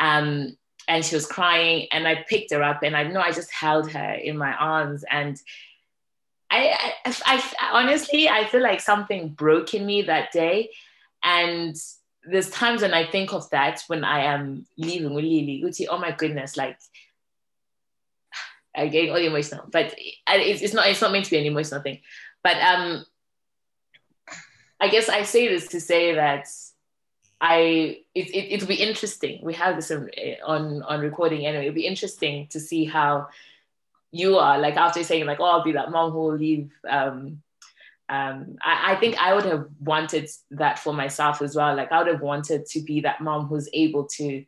[0.00, 0.56] um,
[0.88, 3.92] and she was crying, and I picked her up, and I know I just held
[3.92, 5.40] her in my arms, and
[6.50, 7.42] I, I, I,
[7.72, 10.70] honestly, I feel like something broke in me that day,
[11.22, 11.76] and
[12.24, 15.98] there's times when I think of that when I am leaving with Lily, Uti, oh
[15.98, 16.78] my goodness, like
[18.74, 19.94] I'm getting all emotional, but
[20.28, 22.00] it's, it's not it's not meant to be an emotional thing.
[22.42, 23.04] But um,
[24.80, 26.48] I guess I say this to say that
[27.40, 29.40] I it, it it'll be interesting.
[29.42, 31.64] We have this on on recording anyway.
[31.64, 33.28] It'll be interesting to see how
[34.12, 36.70] you are like after saying like, oh, I'll be that mom who will leave.
[36.88, 37.42] Um,
[38.08, 41.76] um, I, I think I would have wanted that for myself as well.
[41.76, 44.44] Like I would have wanted to be that mom who's able to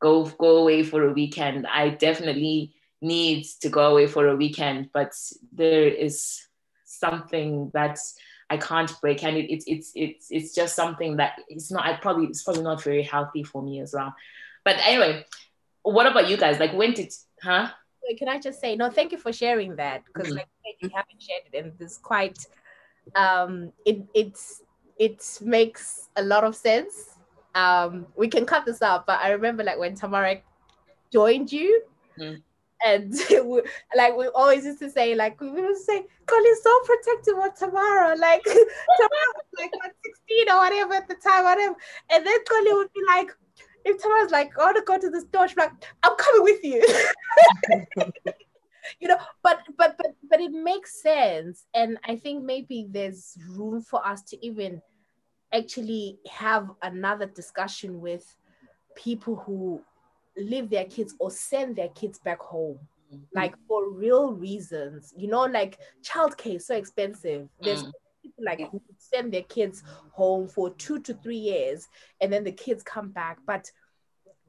[0.00, 1.66] go go away for a weekend.
[1.66, 5.12] I definitely need to go away for a weekend, but
[5.52, 6.46] there is
[6.84, 8.16] something that's
[8.52, 11.86] I can't break, and it, it's it's it's it's just something that it's not.
[11.86, 14.14] I probably it's probably not very healthy for me as well.
[14.62, 15.24] But anyway,
[15.82, 16.60] what about you guys?
[16.60, 17.68] Like, when did huh?
[18.18, 18.90] Can I just say no?
[18.90, 20.36] Thank you for sharing that because mm-hmm.
[20.36, 22.44] like you haven't shared it, and it's quite
[23.14, 24.62] um it it's
[24.98, 27.16] it makes a lot of sense.
[27.54, 30.40] Um, we can cut this out, but I remember like when Tamara
[31.10, 31.82] joined you.
[32.18, 32.42] Mm
[32.84, 33.62] and we,
[33.96, 38.16] like we always used to say, like we would say, Colin's so protective of Tamara.
[38.16, 41.76] Like Tamara was like what, 16 or whatever at the time, whatever.
[42.10, 43.30] And then Colin would be like,
[43.84, 45.72] if Tamara's like, I want to go to the store, she's like,
[46.02, 46.84] I'm coming with you.
[49.00, 51.66] you know, but but but but it makes sense.
[51.74, 54.82] And I think maybe there's room for us to even
[55.52, 58.36] actually have another discussion with
[58.94, 59.82] people who
[60.36, 62.78] leave their kids or send their kids back home.
[63.12, 63.24] Mm-hmm.
[63.34, 65.12] like for real reasons.
[65.16, 67.48] You know like childcare is so expensive.
[67.60, 67.92] There's mm.
[68.22, 71.88] people like who send their kids home for two to three years
[72.22, 73.38] and then the kids come back.
[73.46, 73.70] But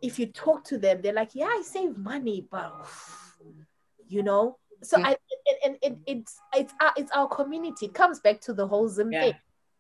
[0.02, 2.86] if you talk to them they're like yeah i save money but
[4.08, 4.58] you know?
[4.82, 5.06] So mm.
[5.06, 7.88] i and, and, and it's it's our, it's our community.
[7.88, 9.22] It comes back to the whole zim yeah.
[9.22, 9.34] thing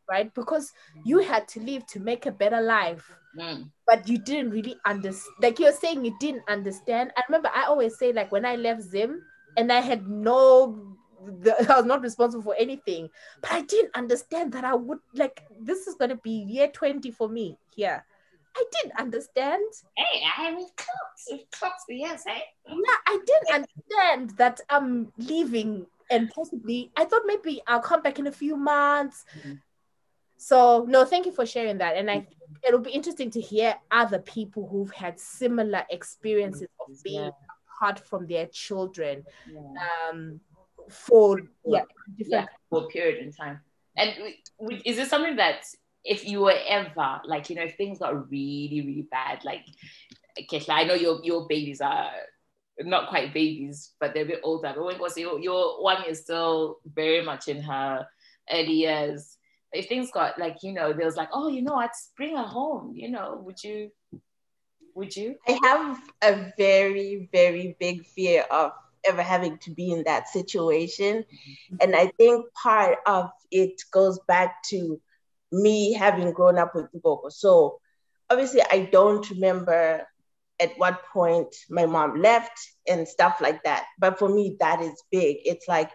[0.10, 0.34] right?
[0.34, 0.74] Because
[1.06, 3.70] you had to leave to make a better life Mm.
[3.88, 5.36] But you didn't really understand.
[5.42, 7.12] Like you're saying, you didn't understand.
[7.18, 9.22] I remember I always say, like, when I left Zim
[9.58, 10.98] and I had no,
[11.42, 13.10] the, I was not responsible for anything,
[13.42, 17.12] but I didn't understand that I would, like, this is going to be year 20
[17.12, 18.06] for me here.
[18.56, 19.64] I didn't understand.
[19.98, 22.44] Hey, I mean, close, close, yes, hey.
[22.68, 22.76] Yeah,
[23.08, 28.28] I didn't understand that I'm leaving and possibly, I thought maybe I'll come back in
[28.28, 29.26] a few months.
[29.40, 29.54] Mm-hmm.
[30.44, 31.96] So no, thank you for sharing that.
[31.96, 32.38] And I think
[32.68, 37.30] it'll be interesting to hear other people who've had similar experiences of being yeah.
[37.78, 39.24] apart from their children.
[39.50, 40.10] Yeah.
[40.10, 40.42] Um
[40.90, 41.84] for yeah,
[42.18, 43.62] yeah, for a period in time.
[43.96, 44.12] And
[44.84, 45.64] is this something that
[46.04, 49.64] if you were ever like you know if things got really really bad like
[50.52, 52.12] Khetla, I know your your babies are
[52.80, 56.22] not quite babies but they're a bit older but when was your your one is
[56.22, 58.06] still very much in her
[58.52, 59.38] early years
[59.74, 62.44] if things got like you know there was like oh you know i'd bring her
[62.44, 63.90] home you know would you
[64.96, 68.72] would you i have a very very big fear of
[69.06, 71.76] ever having to be in that situation mm-hmm.
[71.82, 75.00] and i think part of it goes back to
[75.52, 77.30] me having grown up with Gogo.
[77.30, 77.80] so
[78.30, 80.08] obviously i don't remember
[80.60, 82.58] at what point my mom left
[82.88, 85.90] and stuff like that but for me that is big it's like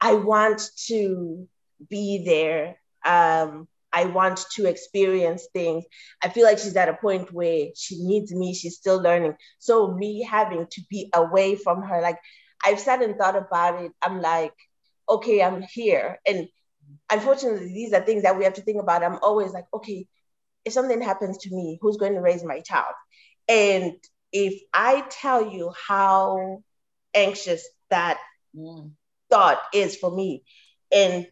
[0.00, 1.48] i want to
[1.88, 2.78] be there.
[3.04, 5.84] Um, I want to experience things.
[6.22, 8.52] I feel like she's at a point where she needs me.
[8.52, 9.36] She's still learning.
[9.60, 12.18] So me having to be away from her, like
[12.64, 13.92] I've sat and thought about it.
[14.02, 14.54] I'm like,
[15.08, 16.18] okay, I'm here.
[16.26, 16.48] And
[17.10, 19.04] unfortunately, these are things that we have to think about.
[19.04, 20.08] I'm always like, okay,
[20.64, 22.94] if something happens to me, who's going to raise my child?
[23.48, 23.92] And
[24.32, 26.62] if I tell you how
[27.14, 28.18] anxious that
[28.56, 28.90] mm.
[29.30, 30.42] thought is for me,
[30.90, 31.26] and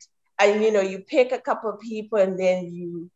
[0.46, 3.10] and you know you pick a couple of people and then you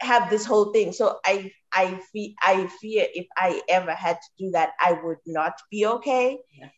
[0.00, 4.44] have this whole thing so i i fear i fear if i ever had to
[4.44, 6.68] do that i would not be okay yeah.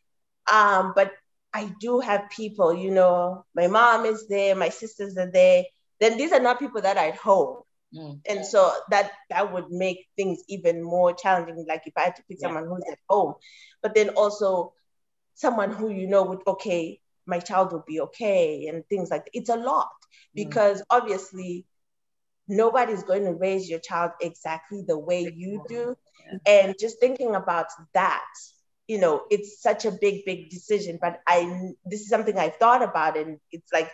[0.52, 1.12] um but
[1.54, 5.64] i do have people you know my mom is there my sisters are there
[6.00, 7.62] then these are not people that i'd hold
[7.94, 8.20] mm.
[8.28, 12.22] and so that that would make things even more challenging like if i had to
[12.28, 12.48] pick yeah.
[12.48, 13.34] someone who's at home
[13.82, 14.74] but then also
[15.34, 19.38] someone who you know would okay my child will be okay and things like that.
[19.38, 20.34] It's a lot mm.
[20.34, 20.84] because mm.
[20.90, 21.66] obviously
[22.48, 25.96] nobody's going to raise your child exactly the way you do.
[26.46, 28.24] And just thinking about that,
[28.86, 30.98] you know, it's such a big, big decision.
[31.00, 33.90] But I, this is something I've thought about, and it's like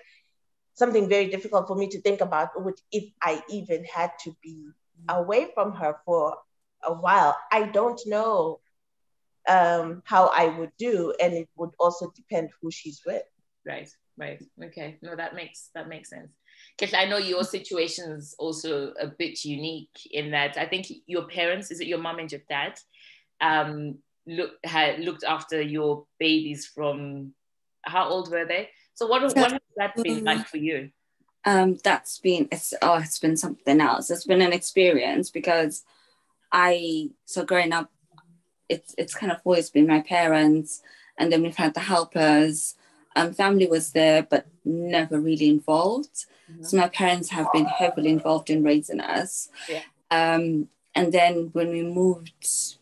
[0.74, 2.50] something very difficult for me to think about.
[2.62, 4.68] Which, if I even had to be
[5.08, 6.36] away from her for
[6.82, 8.60] a while, I don't know
[9.48, 13.22] um, how I would do, and it would also depend who she's with.
[13.66, 14.98] Right, right, okay.
[15.02, 16.32] No, that makes that makes sense.
[16.78, 21.26] Because I know your situation is also a bit unique in that I think your
[21.26, 22.78] parents, is it your mom and your dad,
[23.40, 27.32] um, look had looked after your babies from
[27.82, 28.68] how old were they?
[28.94, 30.90] So what what has that been like for you?
[31.44, 34.10] Um, that's been it's oh it's been something else.
[34.10, 35.82] It's been an experience because
[36.52, 37.90] I so growing up
[38.70, 40.82] it's it's kind of always been my parents,
[41.18, 42.76] and then we've had the helpers.
[43.16, 46.26] Um, family was there, but never really involved.
[46.50, 46.62] Mm-hmm.
[46.62, 49.48] So my parents have been heavily involved in raising us.
[49.68, 49.82] Yeah.
[50.12, 52.32] Um, and then when we moved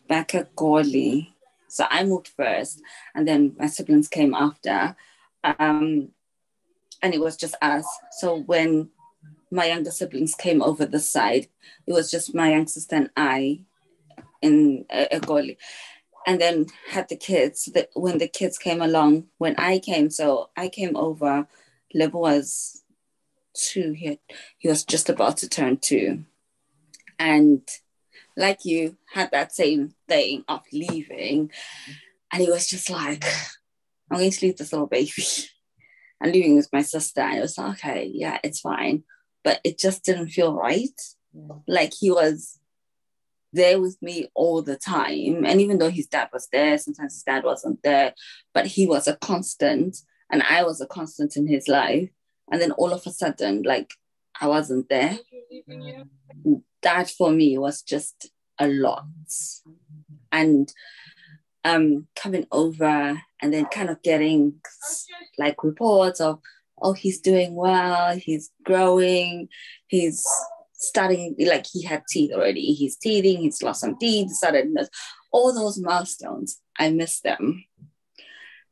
[0.07, 1.29] back at Goli,
[1.67, 2.81] so I moved first,
[3.15, 4.95] and then my siblings came after.
[5.43, 6.09] Um,
[7.01, 7.85] and it was just us.
[8.19, 8.89] So when
[9.51, 11.47] my younger siblings came over the side,
[11.87, 13.61] it was just my young sister and I
[14.41, 15.57] in Egoli.
[16.27, 17.69] And then had the kids.
[17.73, 21.47] That when the kids came along, when I came, so I came over.
[21.93, 22.83] Lebo was
[23.55, 23.93] two.
[23.93, 24.19] He,
[24.57, 26.25] he was just about to turn two,
[27.17, 27.67] and
[28.37, 31.51] like you had that same thing of leaving,
[32.31, 33.25] and he was just like,
[34.11, 35.23] "I'm going to leave this little baby."
[36.21, 37.21] I'm leaving with my sister.
[37.21, 39.03] And it was like, okay, yeah, it's fine.
[39.43, 40.99] But it just didn't feel right.
[41.67, 42.58] Like he was
[43.53, 45.45] there with me all the time.
[45.45, 48.13] And even though his dad was there, sometimes his dad wasn't there,
[48.53, 49.97] but he was a constant
[50.31, 52.09] and I was a constant in his life.
[52.51, 53.93] And then all of a sudden, like
[54.39, 55.17] I wasn't there.
[56.81, 59.05] That for me was just a lot.
[60.31, 60.71] And
[61.65, 64.53] um coming over and then kind of getting
[65.37, 66.39] like reports of
[66.81, 69.49] oh he's doing well he's growing
[69.87, 70.25] he's
[70.79, 72.73] starting like he had teeth already.
[72.73, 74.67] He's teething he's lost some teeth started
[75.31, 76.59] all those milestones.
[76.77, 77.65] I miss them.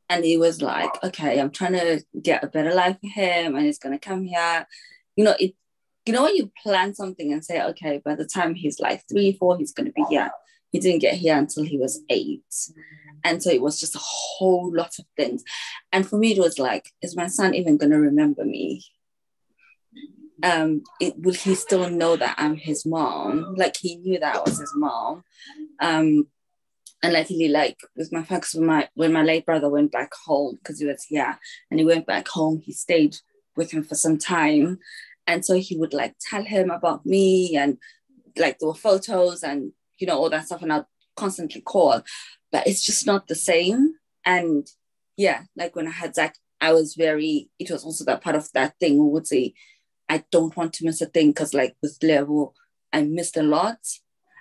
[0.10, 3.66] And he was like okay i'm trying to get a better life for him and
[3.66, 4.66] he's to come here.
[5.16, 5.54] You know it
[6.06, 9.34] you know when you plan something and say okay by the time he's like three
[9.34, 10.32] four he's to be here.
[10.72, 12.44] He didn't get here until he was eight.
[13.24, 15.44] And so it was just a whole lot of things.
[15.92, 18.86] And for me it was like is my son even to remember me
[20.44, 23.56] um it, will he still know that i'm his mom?
[23.56, 25.24] Like he knew that i was his mom.
[25.82, 26.28] Um
[27.04, 30.56] and luckily like with my folks when my when my late brother went back home
[30.56, 31.38] because he was here
[31.70, 33.16] and he went back home he stayed
[33.56, 34.80] with him for some time.
[35.26, 37.78] And so he would like tell him about me and
[38.38, 40.86] like there were photos and you know all that stuff and i'd
[41.16, 42.02] constantly call.
[42.52, 43.96] But it's just not the same.
[44.26, 44.68] And
[45.18, 48.50] yeah like when i had zach i was very it was also that part of
[48.54, 49.54] that thing we would say
[50.10, 52.54] I don't want to miss a thing because like with Lebo,
[52.94, 53.80] I missed a lot.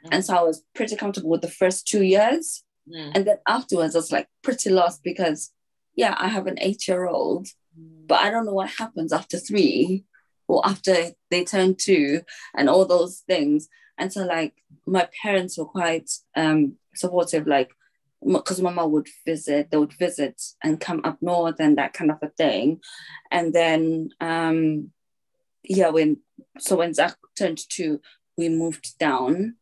[0.05, 0.09] Mm.
[0.13, 2.65] And so I was pretty comfortable with the first two years.
[2.89, 3.13] Mm.
[3.15, 5.53] And then afterwards I was like pretty lost because
[5.95, 8.07] yeah, I have an eight-year-old, mm.
[8.07, 10.05] but I don't know what happens after three
[10.49, 10.95] or after
[11.31, 12.21] they turn two
[12.57, 13.69] and all those things.
[13.99, 14.55] And so like
[14.87, 17.71] my parents were quite um supportive, like
[18.25, 22.19] because mama would visit, they would visit and come up north and that kind of
[22.23, 22.81] a thing.
[23.31, 24.93] And then um
[25.69, 26.19] yeah, when
[26.59, 28.01] so when Zach turned two,
[28.37, 29.57] we moved down.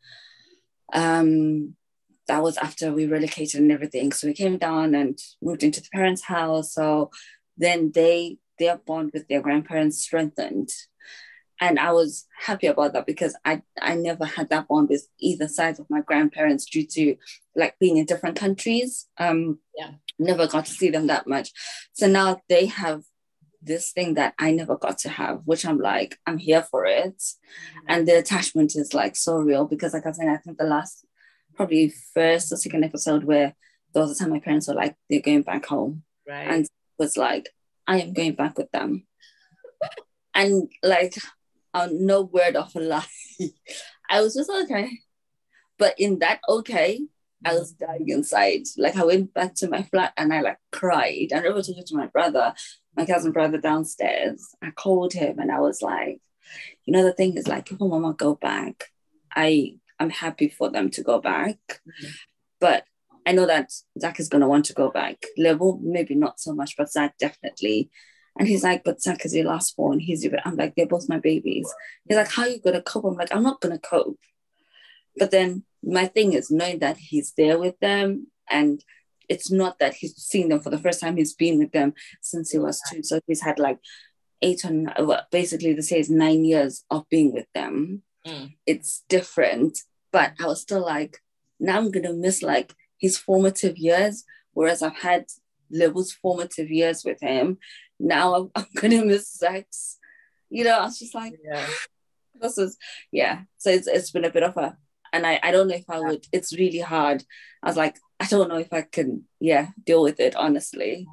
[0.93, 1.77] Um,
[2.27, 4.13] that was after we relocated and everything.
[4.13, 6.73] So we came down and moved into the parents' house.
[6.75, 7.11] So
[7.57, 10.71] then they their bond with their grandparents strengthened.
[11.61, 15.49] And I was happy about that because I, I never had that bond with either
[15.49, 17.17] side of my grandparents due to
[17.57, 19.07] like being in different countries.
[19.19, 19.93] Um, yeah.
[20.19, 21.53] Never got to see them that much.
[21.93, 23.03] So now they have
[23.65, 27.17] this thing that I never got to have, which I'm like, I'm here for it.
[27.17, 27.87] Mm-hmm.
[27.89, 31.05] And the attachment is like so real because, like I said, I think the last
[31.55, 33.55] probably first or second episode where
[33.93, 36.03] there was a time my parents were like, they're going back home.
[36.29, 36.49] Right.
[36.49, 36.67] And
[36.99, 37.49] was like,
[37.87, 39.07] I am going back with them.
[40.35, 41.15] and like,
[41.91, 43.07] no word of a lie.
[44.11, 44.91] I was just okay.
[45.79, 47.01] But in that okay,
[47.45, 48.63] I was dying inside.
[48.77, 51.29] Like I went back to my flat and I like cried.
[51.31, 52.55] And I never took it to my brother
[52.97, 54.55] my cousin brother downstairs.
[54.63, 56.21] I called him and I was like,
[56.85, 58.91] you know, the thing is like, if my mama go back,
[59.35, 61.57] I I'm happy for them to go back.
[61.69, 62.11] Mm-hmm.
[62.61, 62.85] But
[63.27, 65.25] I know that Zach is gonna want to go back.
[65.37, 67.91] Lebo, maybe not so much, but Zach definitely.
[68.39, 70.01] And he's like, but Zach is your last born.
[70.01, 71.73] He's your I'm like, they're both my babies.
[72.09, 73.05] He's like, how are you gonna cope?
[73.05, 74.19] I'm like, I'm not gonna cope.
[75.17, 78.83] But then my thing is knowing that he's there with them and
[79.29, 81.17] it's not that he's seen them for the first time.
[81.17, 83.03] He's been with them since he was two.
[83.03, 83.79] So he's had like
[84.43, 88.03] eight or well, basically this is nine years of being with them.
[88.27, 88.55] Mm.
[88.67, 89.79] It's different,
[90.13, 91.19] but I was still like,
[91.61, 95.27] now I'm gonna miss like his formative years, whereas I've had
[95.71, 97.59] Lebo's formative years with him.
[97.99, 99.99] Now I'm, I'm gonna miss Zach's.
[100.51, 101.67] You know, I was just like, yeah.
[102.41, 102.77] this is
[103.11, 103.43] yeah.
[103.59, 104.77] So it's it's been a bit of a
[105.15, 107.25] and I, I don't know if I would it's really hard.
[107.63, 111.07] I was like, I don't know if I can, yeah, deal with it honestly.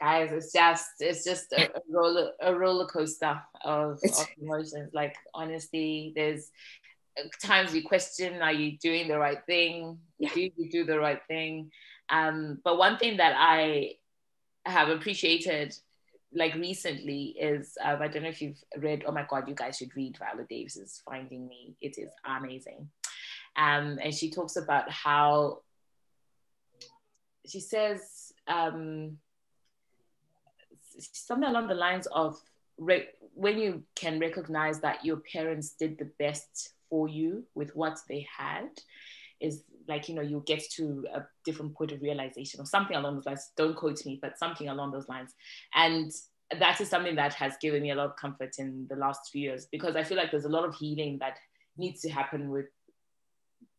[0.00, 4.90] Guys, it's just it's just a, a roller a roller coaster of, of emotions.
[4.92, 6.50] Like honestly, there's
[7.42, 9.98] times you question, are you doing the right thing?
[10.18, 10.30] Yeah.
[10.34, 11.70] Do you do the right thing?
[12.08, 13.92] Um, but one thing that I
[14.64, 15.74] have appreciated
[16.34, 19.04] like recently is um, I don't know if you've read.
[19.06, 21.76] Oh my God, you guys should read Viola Davis's Finding Me.
[21.80, 22.88] It is amazing,
[23.56, 25.60] um, and she talks about how
[27.46, 29.18] she says um,
[30.98, 32.40] something along the lines of
[32.78, 37.98] re- when you can recognize that your parents did the best for you with what
[38.08, 38.68] they had
[39.40, 43.14] is like you know you get to a different point of realization or something along
[43.14, 45.32] those lines don't quote me but something along those lines
[45.74, 46.12] and
[46.58, 49.42] that is something that has given me a lot of comfort in the last few
[49.42, 51.36] years because i feel like there's a lot of healing that
[51.76, 52.66] needs to happen with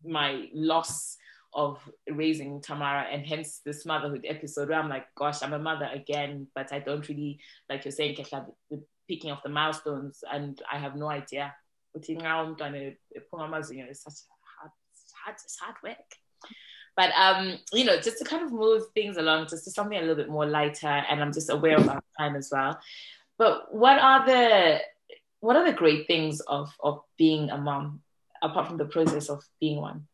[0.03, 1.17] my loss
[1.55, 1.79] of
[2.11, 6.47] raising Tamara and hence this motherhood episode where I'm like, gosh, I'm a mother again,
[6.53, 7.39] but I don't really,
[7.69, 11.55] like you're saying, Khetla, the picking of the milestones and I have no idea.
[11.93, 12.07] It's
[14.03, 14.17] such
[15.25, 15.97] hard, it's hard, work.
[16.95, 20.01] But um, you know, just to kind of move things along, just to something a
[20.01, 22.79] little bit more lighter, and I'm just aware of our time as well.
[23.37, 24.79] But what are the
[25.41, 28.01] what are the great things of of being a mom,
[28.41, 30.07] apart from the process of being one?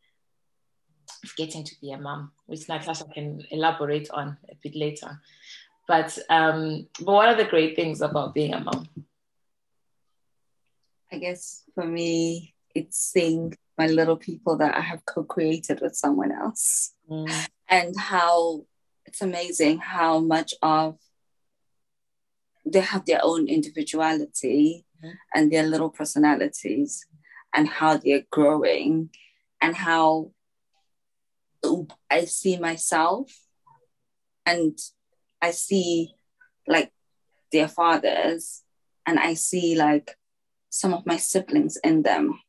[1.24, 5.22] Of getting to be a mom, which Natasha can elaborate on a bit later.
[5.88, 8.88] But um, but what are the great things about being a mom?
[11.12, 16.32] I guess for me, it's seeing my little people that I have co-created with someone
[16.32, 17.47] else, mm.
[17.69, 18.65] and how
[19.05, 20.97] it's amazing how much of
[22.65, 25.13] they have their own individuality mm.
[25.34, 27.05] and their little personalities,
[27.53, 29.09] and how they're growing,
[29.61, 30.32] and how
[32.09, 33.32] I see myself
[34.45, 34.78] and
[35.41, 36.13] I see
[36.67, 36.91] like
[37.51, 38.63] their fathers
[39.05, 40.17] and I see like
[40.69, 42.39] some of my siblings in them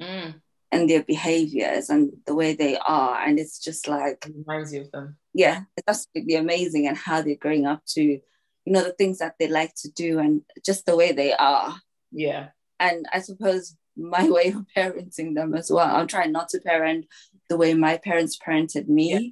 [0.00, 0.34] mm.
[0.72, 3.22] And their behaviors and the way they are.
[3.22, 5.16] And it's just like it reminds you of them.
[5.34, 8.20] Yeah, it's absolutely amazing and how they're growing up to, you
[8.66, 11.74] know, the things that they like to do and just the way they are.
[12.10, 12.48] Yeah.
[12.80, 15.94] And I suppose my way of parenting them as well.
[15.94, 17.06] I'm trying not to parent
[17.50, 19.12] the way my parents parented me.
[19.12, 19.28] Yeah.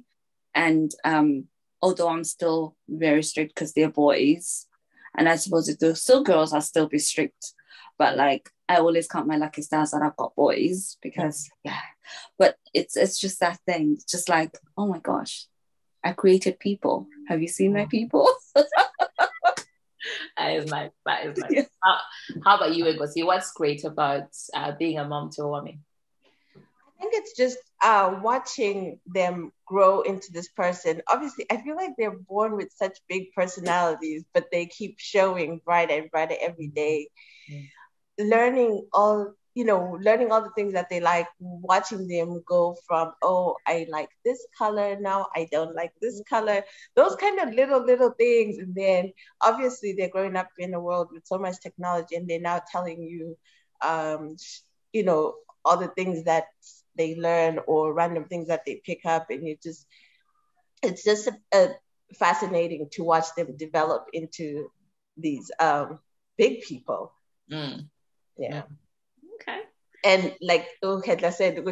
[0.63, 1.45] And um,
[1.81, 4.67] although I'm still very strict because they're boys,
[5.17, 7.53] and I suppose if they're still girls, I'll still be strict.
[7.97, 11.81] But like I always count my lucky stars that I've got boys because yeah.
[12.39, 13.95] But it's it's just that thing.
[13.95, 15.45] It's just like, oh my gosh,
[16.05, 17.07] I created people.
[17.27, 18.29] Have you seen my people?
[18.55, 18.65] that
[20.51, 20.91] is nice.
[21.05, 21.51] That is nice.
[21.51, 21.63] Yeah.
[21.83, 21.97] How,
[22.45, 23.25] how, about you, Ngozi?
[23.25, 25.83] What's great about uh, being a mom to a woman?
[26.55, 31.01] I think it's just uh, watching them grow into this person.
[31.09, 35.95] Obviously, I feel like they're born with such big personalities, but they keep showing brighter
[35.95, 37.09] and brighter every day.
[37.51, 37.67] Mm.
[38.19, 43.11] Learning all you know, learning all the things that they like, watching them go from,
[43.21, 46.63] oh, I like this color now, I don't like this color,
[46.95, 48.57] those kind of little, little things.
[48.59, 52.39] And then obviously they're growing up in a world with so much technology and they're
[52.39, 53.37] now telling you,
[53.81, 54.37] um,
[54.93, 55.35] you know,
[55.65, 56.45] all the things that
[56.95, 59.29] they learn or random things that they pick up.
[59.29, 59.85] And it just,
[60.81, 61.69] it's just a, a
[62.17, 64.71] fascinating to watch them develop into
[65.17, 65.99] these um,
[66.37, 67.11] big people.
[67.51, 67.89] Mm.
[68.37, 68.63] Yeah.
[69.35, 69.59] Okay.
[70.03, 71.63] And like Ukhetla said,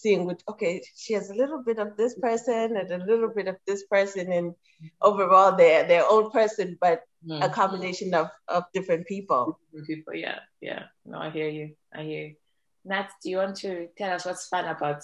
[0.00, 3.48] seeing with okay, she has a little bit of this person and a little bit
[3.48, 4.54] of this person, and
[5.00, 7.44] overall they're their own person, but mm.
[7.44, 9.58] a combination of of different people.
[9.86, 10.84] People, yeah, yeah.
[11.04, 11.76] No, I hear you.
[11.94, 12.34] I hear you.
[12.84, 15.02] Nat, do you want to tell us what's fun about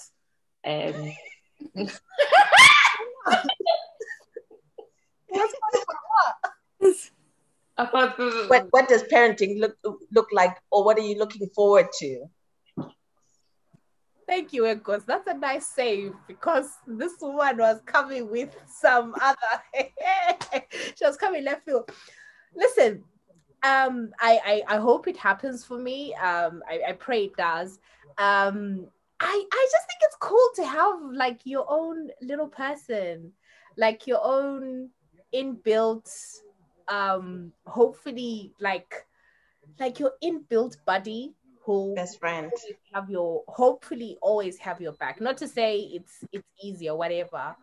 [0.65, 1.13] um
[1.73, 1.99] what's
[5.29, 5.76] fun?
[7.77, 8.17] What,
[8.71, 9.75] what does parenting look
[10.11, 12.25] look like, or what are you looking forward to?
[14.27, 15.05] Thank you, Ekos.
[15.05, 19.63] That's a nice save because this woman was coming with some other.
[20.95, 21.89] she was coming left field.
[22.53, 23.03] Listen,
[23.63, 26.13] um, I, I I hope it happens for me.
[26.15, 27.79] Um, I, I pray it does.
[28.17, 28.87] Um,
[29.19, 33.31] I I just think it's cool to have like your own little person,
[33.77, 34.89] like your own
[35.33, 36.09] inbuilt
[36.89, 39.05] um hopefully like
[39.79, 41.33] like your inbuilt buddy
[41.63, 42.51] who best friend.
[42.93, 45.19] have your hopefully always have your back.
[45.19, 47.55] Not to say it's it's easy or whatever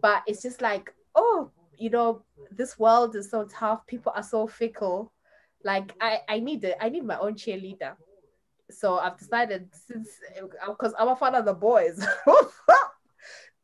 [0.00, 3.86] but it's just like oh you know this world is so tough.
[3.86, 5.12] People are so fickle.
[5.62, 7.96] Like i i need it i need my own cheerleader.
[8.70, 10.08] So i've decided since
[10.66, 12.04] because i'm a fan of the boys.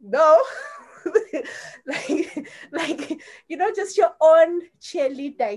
[0.00, 0.42] No
[1.86, 5.50] like like you know just your own cheerleader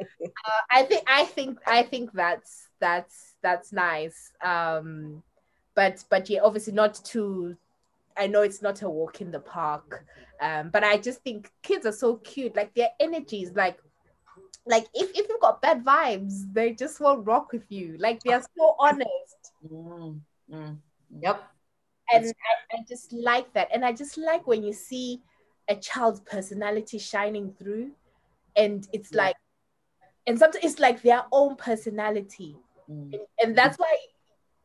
[0.00, 4.32] uh, I think I think I think that's that's that's nice.
[4.42, 5.22] Um
[5.74, 7.56] but but yeah obviously not too
[8.16, 10.04] I know it's not a walk in the park
[10.40, 12.56] um but I just think kids are so cute.
[12.56, 13.78] Like their energies like
[14.66, 17.96] like if, if you've got bad vibes they just won't rock with you.
[17.98, 19.52] Like they're so honest.
[19.70, 20.20] Mm,
[20.52, 20.76] mm.
[21.20, 21.42] Yep.
[22.12, 23.68] And I, I, just like that.
[23.72, 25.20] And I just like when you see
[25.68, 27.90] a child's personality shining through
[28.56, 29.22] and it's yeah.
[29.22, 29.36] like
[30.26, 32.56] and sometimes it's like their own personality
[32.90, 33.12] mm.
[33.12, 33.96] and, and, that's why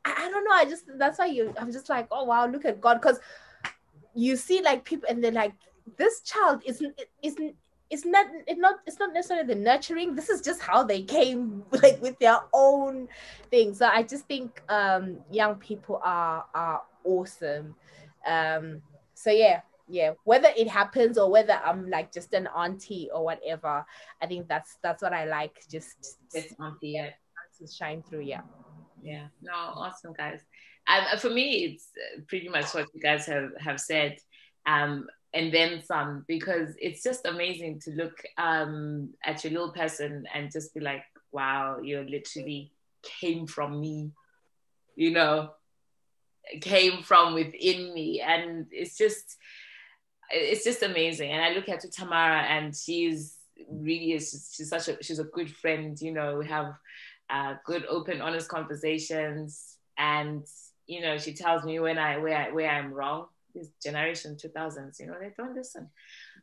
[0.04, 2.66] I, I, don't know i just that's why you i'm just like oh wow look
[2.66, 3.20] at god because
[4.16, 5.54] you see like people and they're like
[5.98, 7.56] this child isn't isn't
[7.94, 10.16] it's not it's not it's not necessarily the nurturing.
[10.16, 13.08] This is just how they came like with their own
[13.52, 13.76] thing.
[13.76, 17.76] So i just think um young people are are awesome.
[18.26, 18.82] Um
[19.14, 20.14] so yeah yeah.
[20.24, 23.86] Whether it happens or whether i'm like just an auntie or whatever
[24.22, 25.62] i think that's that's what i like.
[25.70, 27.12] Just just auntie yeah.
[27.60, 28.42] to shine through yeah.
[29.04, 29.28] Yeah.
[29.42, 30.40] No awesome guys.
[30.88, 31.90] Um, for me it's
[32.28, 34.18] pretty much what you guys have have said.
[34.66, 40.26] Um and then some because it's just amazing to look um at your little person
[40.34, 42.72] and just be like wow you literally
[43.02, 44.12] came from me
[44.96, 45.50] you know
[46.62, 48.22] came from within me.
[48.22, 49.38] And it's just
[50.30, 51.32] it's just amazing.
[51.32, 53.38] And i look at tamara and she's
[53.70, 56.74] really is she's such a she's a good friend you know we have
[57.30, 59.78] uh, good open honest conversations.
[59.98, 60.46] And
[60.88, 65.00] you know she tells me when i where I, where i'm wrong this generation 2000s
[65.00, 65.90] you know they don't listen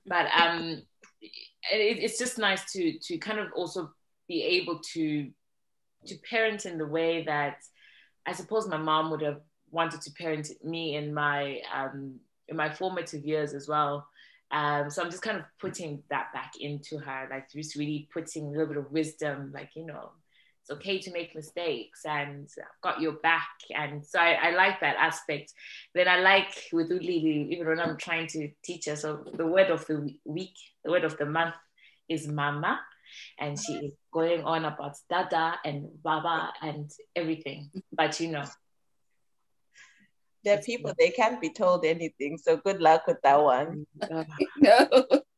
[0.06, 0.82] but um
[1.20, 3.90] it, it's just nice to to kind of also
[4.28, 5.30] be able to
[6.06, 7.56] to parent in the way that
[8.26, 9.40] i suppose my mom would have
[9.70, 14.06] wanted to parent me in my um, in my formative years as well.
[14.50, 18.46] Um, so I'm just kind of putting that back into her, like just really putting
[18.46, 20.10] a little bit of wisdom, like you know,
[20.70, 24.96] okay to make mistakes, and I've got your back, and so I, I like that
[24.96, 25.52] aspect.
[25.94, 28.96] Then I like with Ulili, even when I'm trying to teach her.
[28.96, 30.54] So the word of the week,
[30.84, 31.54] the word of the month
[32.08, 32.80] is mama,
[33.38, 37.70] and she is going on about dada and baba and everything.
[37.92, 38.44] But you know,
[40.44, 42.38] they're people they can't be told anything.
[42.38, 43.86] So good luck with that one.
[44.56, 44.86] No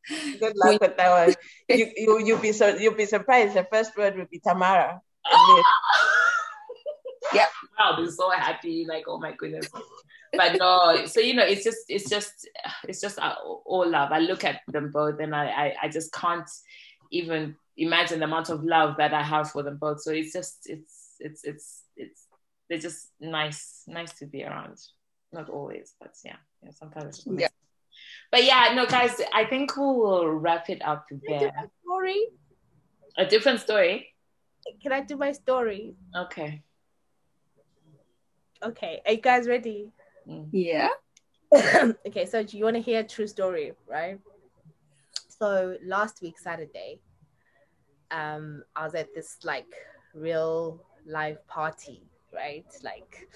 [0.40, 1.34] good luck with that one.
[1.68, 3.54] You, you you'll be so you'll be surprised.
[3.54, 5.00] The first word will be tamara
[7.34, 7.46] yeah
[7.78, 9.68] i'll be so happy like oh my goodness
[10.32, 12.48] but no so you know it's just it's just
[12.88, 16.12] it's just uh, all love i look at them both and I, I i just
[16.12, 16.48] can't
[17.10, 20.66] even imagine the amount of love that i have for them both so it's just
[20.66, 22.26] it's it's it's it's
[22.72, 24.78] they're just nice, nice to be around.
[25.30, 27.22] Not always, but yeah, yeah sometimes.
[27.30, 27.48] Yeah.
[28.30, 31.36] But yeah, no, guys, I think we'll wrap it up there.
[31.36, 32.26] A different story.
[33.18, 34.11] A different story.
[34.82, 35.94] Can I do my story?
[36.16, 36.62] Okay.
[38.62, 39.90] Okay, are you guys ready?
[40.28, 40.48] Mm.
[40.52, 40.88] Yeah.
[42.06, 44.18] okay, so do you want to hear a true story, right?
[45.28, 47.00] So last week Saturday,
[48.12, 49.66] um, I was at this like
[50.14, 52.66] real live party right?
[52.82, 53.28] Like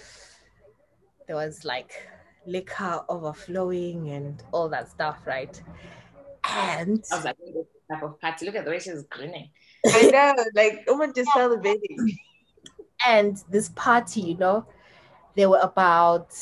[1.27, 1.93] there was like
[2.47, 5.61] liquor overflowing and all that stuff, right?
[6.45, 7.37] And I was like,
[7.91, 8.47] type of party.
[8.47, 9.51] Look at the way she's grinning.
[9.87, 12.19] I know, like woman just celebrating.
[13.07, 14.67] And this party, you know,
[15.35, 16.35] there were about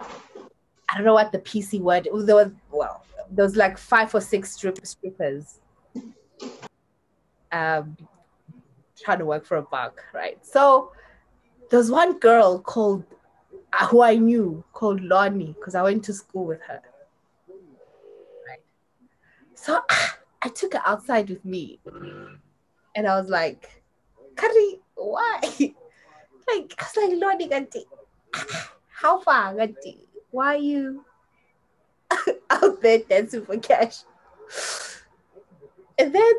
[0.00, 2.04] I don't know what the PC word.
[2.04, 5.60] There was well, there was like five or six strip strippers.
[7.50, 7.96] Um,
[9.00, 10.44] trying to work for a buck, right?
[10.44, 10.92] So
[11.70, 13.04] there's one girl called
[13.72, 16.80] uh, who I knew called Lonnie because I went to school with her.
[18.46, 18.60] Right.
[19.54, 19.80] So
[20.42, 21.80] I took her outside with me,
[22.94, 23.82] and I was like,
[24.36, 25.40] "Kari, why?"
[26.48, 27.84] like I was like, "Lonnie, ganti,
[28.88, 29.98] how far, ganti?
[30.30, 31.04] Why are you
[32.50, 33.98] out there dancing for cash?"
[35.98, 36.32] And then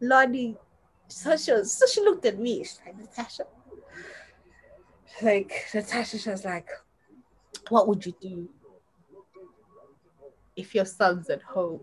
[0.00, 0.56] Lonnie,
[1.08, 1.52] so she,
[1.92, 2.58] she looked at me.
[2.58, 3.44] She's like, Natasha,
[5.22, 6.68] like Natasha was like,
[7.68, 8.48] what would you do
[10.56, 11.80] if your son's at home?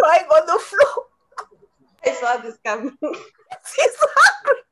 [0.00, 1.04] Crying on the floor.
[2.06, 2.96] I saw this coming.
[3.02, 4.62] He's hungry.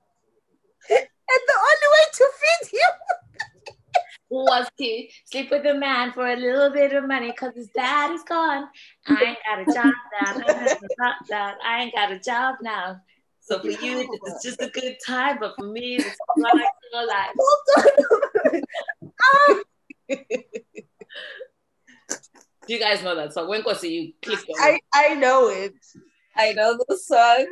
[0.91, 2.93] And the only way to feed him
[4.31, 8.13] was to sleep with a man for a little bit of money because his dad
[8.13, 8.69] is gone.
[9.07, 9.95] I ain't got a job
[11.31, 11.55] now.
[11.63, 13.03] I ain't got a job now.
[13.41, 17.07] So for you, it's just a good time, but for me, it's what I feel
[17.07, 17.35] like.
[20.09, 20.25] Do
[22.75, 23.49] you guys know that song?
[23.49, 25.75] When was you click on I, I know it.
[26.37, 27.47] I know the song.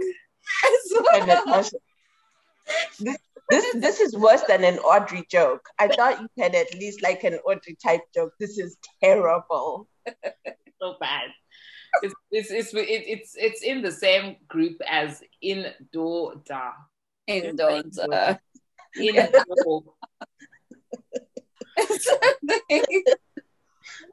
[3.00, 3.18] this,
[3.50, 5.68] this this is worse than an Audrey joke.
[5.78, 8.32] I thought you had at least like an Audrey type joke.
[8.38, 9.88] This is terrible.
[10.80, 11.30] so bad
[12.02, 16.72] it's, it's, it's, it's, it's in the same group as in do da.
[17.26, 18.36] In do da.
[18.96, 19.84] In do.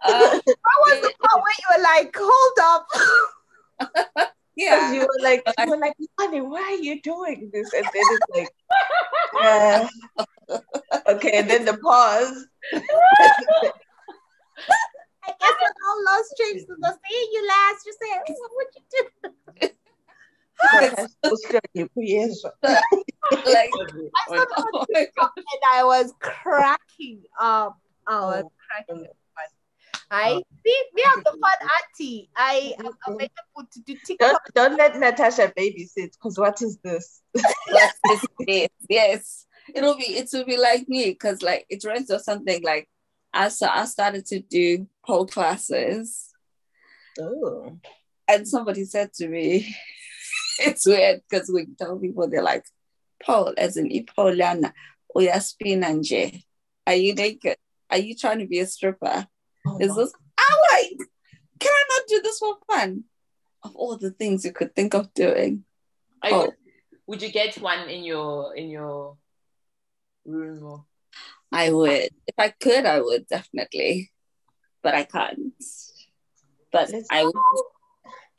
[0.05, 0.39] Uh,
[0.85, 2.87] was the part where you were like, hold up?
[4.55, 4.93] yeah.
[4.93, 7.73] You were like, you were like, honey, why are you doing this?
[7.73, 8.49] And then it's like,
[9.41, 9.87] yeah.
[11.07, 12.45] okay, and then the pause.
[15.25, 16.43] I guess when all lost to
[16.79, 19.03] the seeing you last, you say, oh, what would you do?
[23.31, 23.71] like,
[24.29, 24.45] I
[25.19, 27.79] oh and I was cracking up.
[28.07, 28.51] I was oh.
[28.67, 29.17] cracking up.
[30.13, 30.43] I oh.
[30.63, 32.29] see me I'm the fun auntie.
[32.35, 33.65] I oh, am available oh.
[33.71, 34.41] to do TikTok.
[34.53, 37.21] Don't, don't let Natasha babysit because what is this?
[37.31, 38.69] what is this?
[38.87, 39.47] Yes.
[39.73, 42.87] It'll be it will be like me because like it runs or something like
[43.33, 46.29] I so I started to do pole classes.
[47.19, 47.79] Oh.
[48.27, 49.75] And somebody said to me,
[50.59, 52.65] it's weird because we tell people they're like,
[53.23, 54.73] Paul, as in Ipoliana,
[55.15, 56.43] Oyaspinanje.
[56.85, 57.57] Are you naked?
[57.89, 59.27] Are you trying to be a stripper?
[59.65, 61.09] Oh Is this I'm like,
[61.59, 63.03] can I not do this for fun?
[63.63, 65.63] Of all the things you could think of doing.
[66.21, 66.51] I, Would,
[67.07, 69.17] would you get one in your in your
[70.25, 70.85] room or
[71.51, 72.09] I would.
[72.27, 74.11] If I could, I would definitely.
[74.81, 75.53] But I can't.
[76.71, 77.33] But I would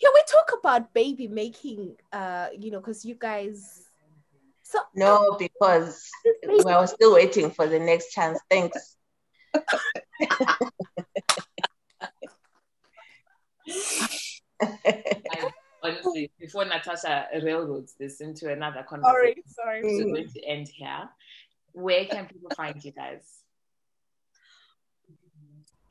[0.01, 3.83] can we talk about baby making uh you know because you guys
[4.63, 6.11] so no because
[6.45, 8.97] we're still waiting for the next chance thanks
[14.63, 15.51] I,
[15.83, 21.09] honestly before natasha railroads this into another conversation sorry sorry we're going to end here
[21.73, 23.27] where can people find you guys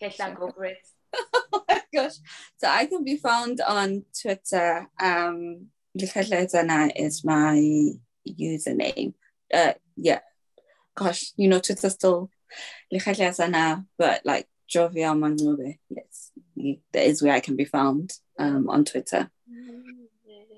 [0.02, 0.78] Khetla, go for it
[1.54, 2.16] oh my gosh.
[2.58, 4.88] So I can be found on Twitter.
[5.02, 5.68] Um,
[6.96, 7.92] is my
[8.28, 9.14] username.
[9.54, 10.20] Uh, yeah.
[10.96, 12.30] Gosh, you know, Twitter still
[13.98, 16.13] but like Jovial Manube, yes,
[16.56, 19.30] that is where I can be found um, on Twitter.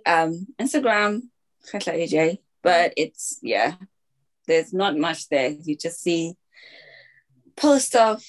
[0.06, 1.22] Um, Instagram,
[1.74, 3.76] AJ, but it's, yeah,
[4.48, 5.50] there's not much there.
[5.50, 6.36] You just see
[7.56, 8.24] post of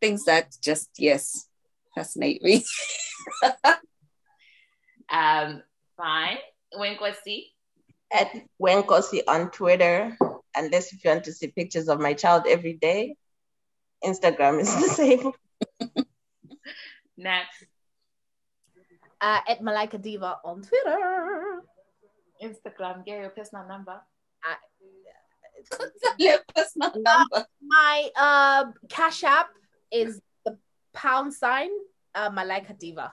[0.00, 1.48] things that just, yes,
[1.94, 2.64] fascinate me.
[5.10, 5.62] um,
[5.96, 6.38] fine.
[6.76, 7.44] Wenkosi?
[8.12, 10.16] At Wenkosi on Twitter,
[10.54, 13.16] unless if you want to see pictures of my child every day.
[14.04, 15.32] Instagram is the same.
[17.16, 17.64] Next.
[19.20, 21.62] Uh, at Malaika Diva on Twitter.
[22.42, 24.00] Instagram, get your personal number.
[24.46, 25.86] Uh,
[26.18, 27.46] your personal number.
[27.62, 29.48] my uh, Cash App
[29.90, 30.58] is the
[30.92, 31.70] pound sign
[32.14, 33.12] uh, Malaika Diva.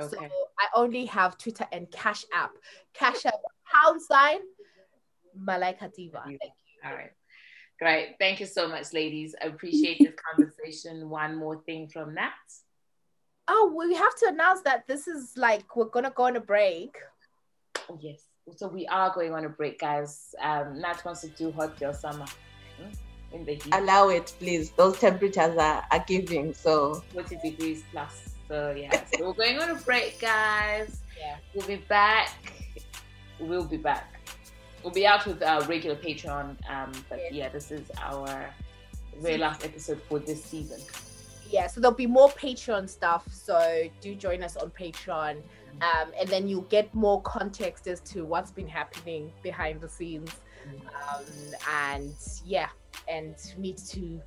[0.00, 0.16] Okay.
[0.16, 2.52] So I only have Twitter and Cash App.
[2.94, 3.34] Cash App
[3.72, 4.38] pound sign
[5.38, 6.22] Malaika Diva.
[6.24, 6.88] Thank you.
[6.88, 7.10] All right.
[7.80, 8.16] Great.
[8.18, 9.34] Thank you so much, ladies.
[9.42, 11.08] I appreciate this conversation.
[11.08, 12.30] One more thing from Nat.
[13.52, 16.96] Oh, we have to announce that this is like we're gonna go on a break.
[17.88, 18.22] Oh, yes.
[18.56, 20.34] So we are going on a break, guys.
[20.40, 22.26] Um, Nat wants to do hot girl summer.
[22.80, 22.90] Hmm?
[23.32, 23.72] in the heat.
[23.72, 24.70] Allow it, please.
[24.70, 26.54] Those temperatures are, are giving.
[26.54, 28.34] So 40 degrees plus.
[28.48, 29.04] So yeah.
[29.14, 31.00] so we're going on a break, guys.
[31.18, 31.36] Yeah.
[31.54, 32.34] We'll be back.
[33.38, 34.18] We'll be back.
[34.82, 36.56] We'll be out with our regular Patreon.
[36.68, 38.46] Um, but yeah, this is our
[39.20, 40.80] very last episode for this season.
[41.50, 43.26] Yeah, so there'll be more Patreon stuff.
[43.32, 45.42] So do join us on Patreon.
[45.82, 50.30] Um, and then you'll get more context as to what's been happening behind the scenes.
[50.68, 51.24] Um,
[51.68, 52.68] and yeah,
[53.08, 54.20] and need to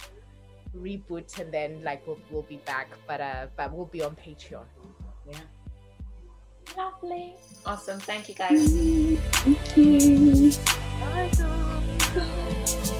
[0.75, 4.63] reboot and then like we'll, we'll be back but uh but we'll be on patreon
[5.29, 5.37] yeah
[6.75, 7.35] lovely
[7.65, 8.73] awesome thank you guys
[9.43, 10.51] thank you
[12.15, 12.99] bye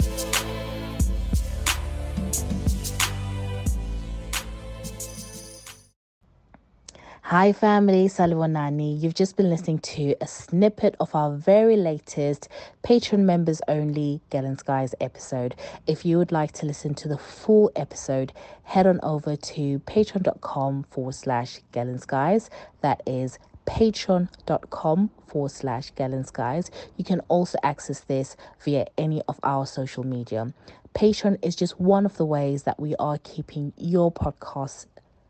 [7.28, 9.02] Hi, family, Salwanani.
[9.02, 12.50] You've just been listening to a snippet of our very latest
[12.84, 15.56] Patreon members only Girl in Skies episode.
[15.88, 18.34] If you would like to listen to the full episode,
[18.64, 22.50] head on over to patreon.com forward slash Girl in Skies.
[22.82, 26.70] That is patreon.com forward slash Girl in Skies.
[26.98, 28.36] You can also access this
[28.66, 30.54] via any of our social media.
[30.94, 34.88] Patreon is just one of the ways that we are keeping your podcast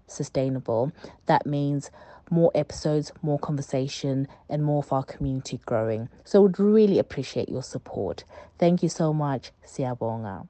[0.08, 0.92] sustainable,
[1.26, 1.92] that means
[2.30, 6.10] more episodes, more conversation, and more of our community growing.
[6.24, 8.24] So, would really appreciate your support.
[8.58, 9.52] Thank you so much.
[9.66, 10.48] Siabonga.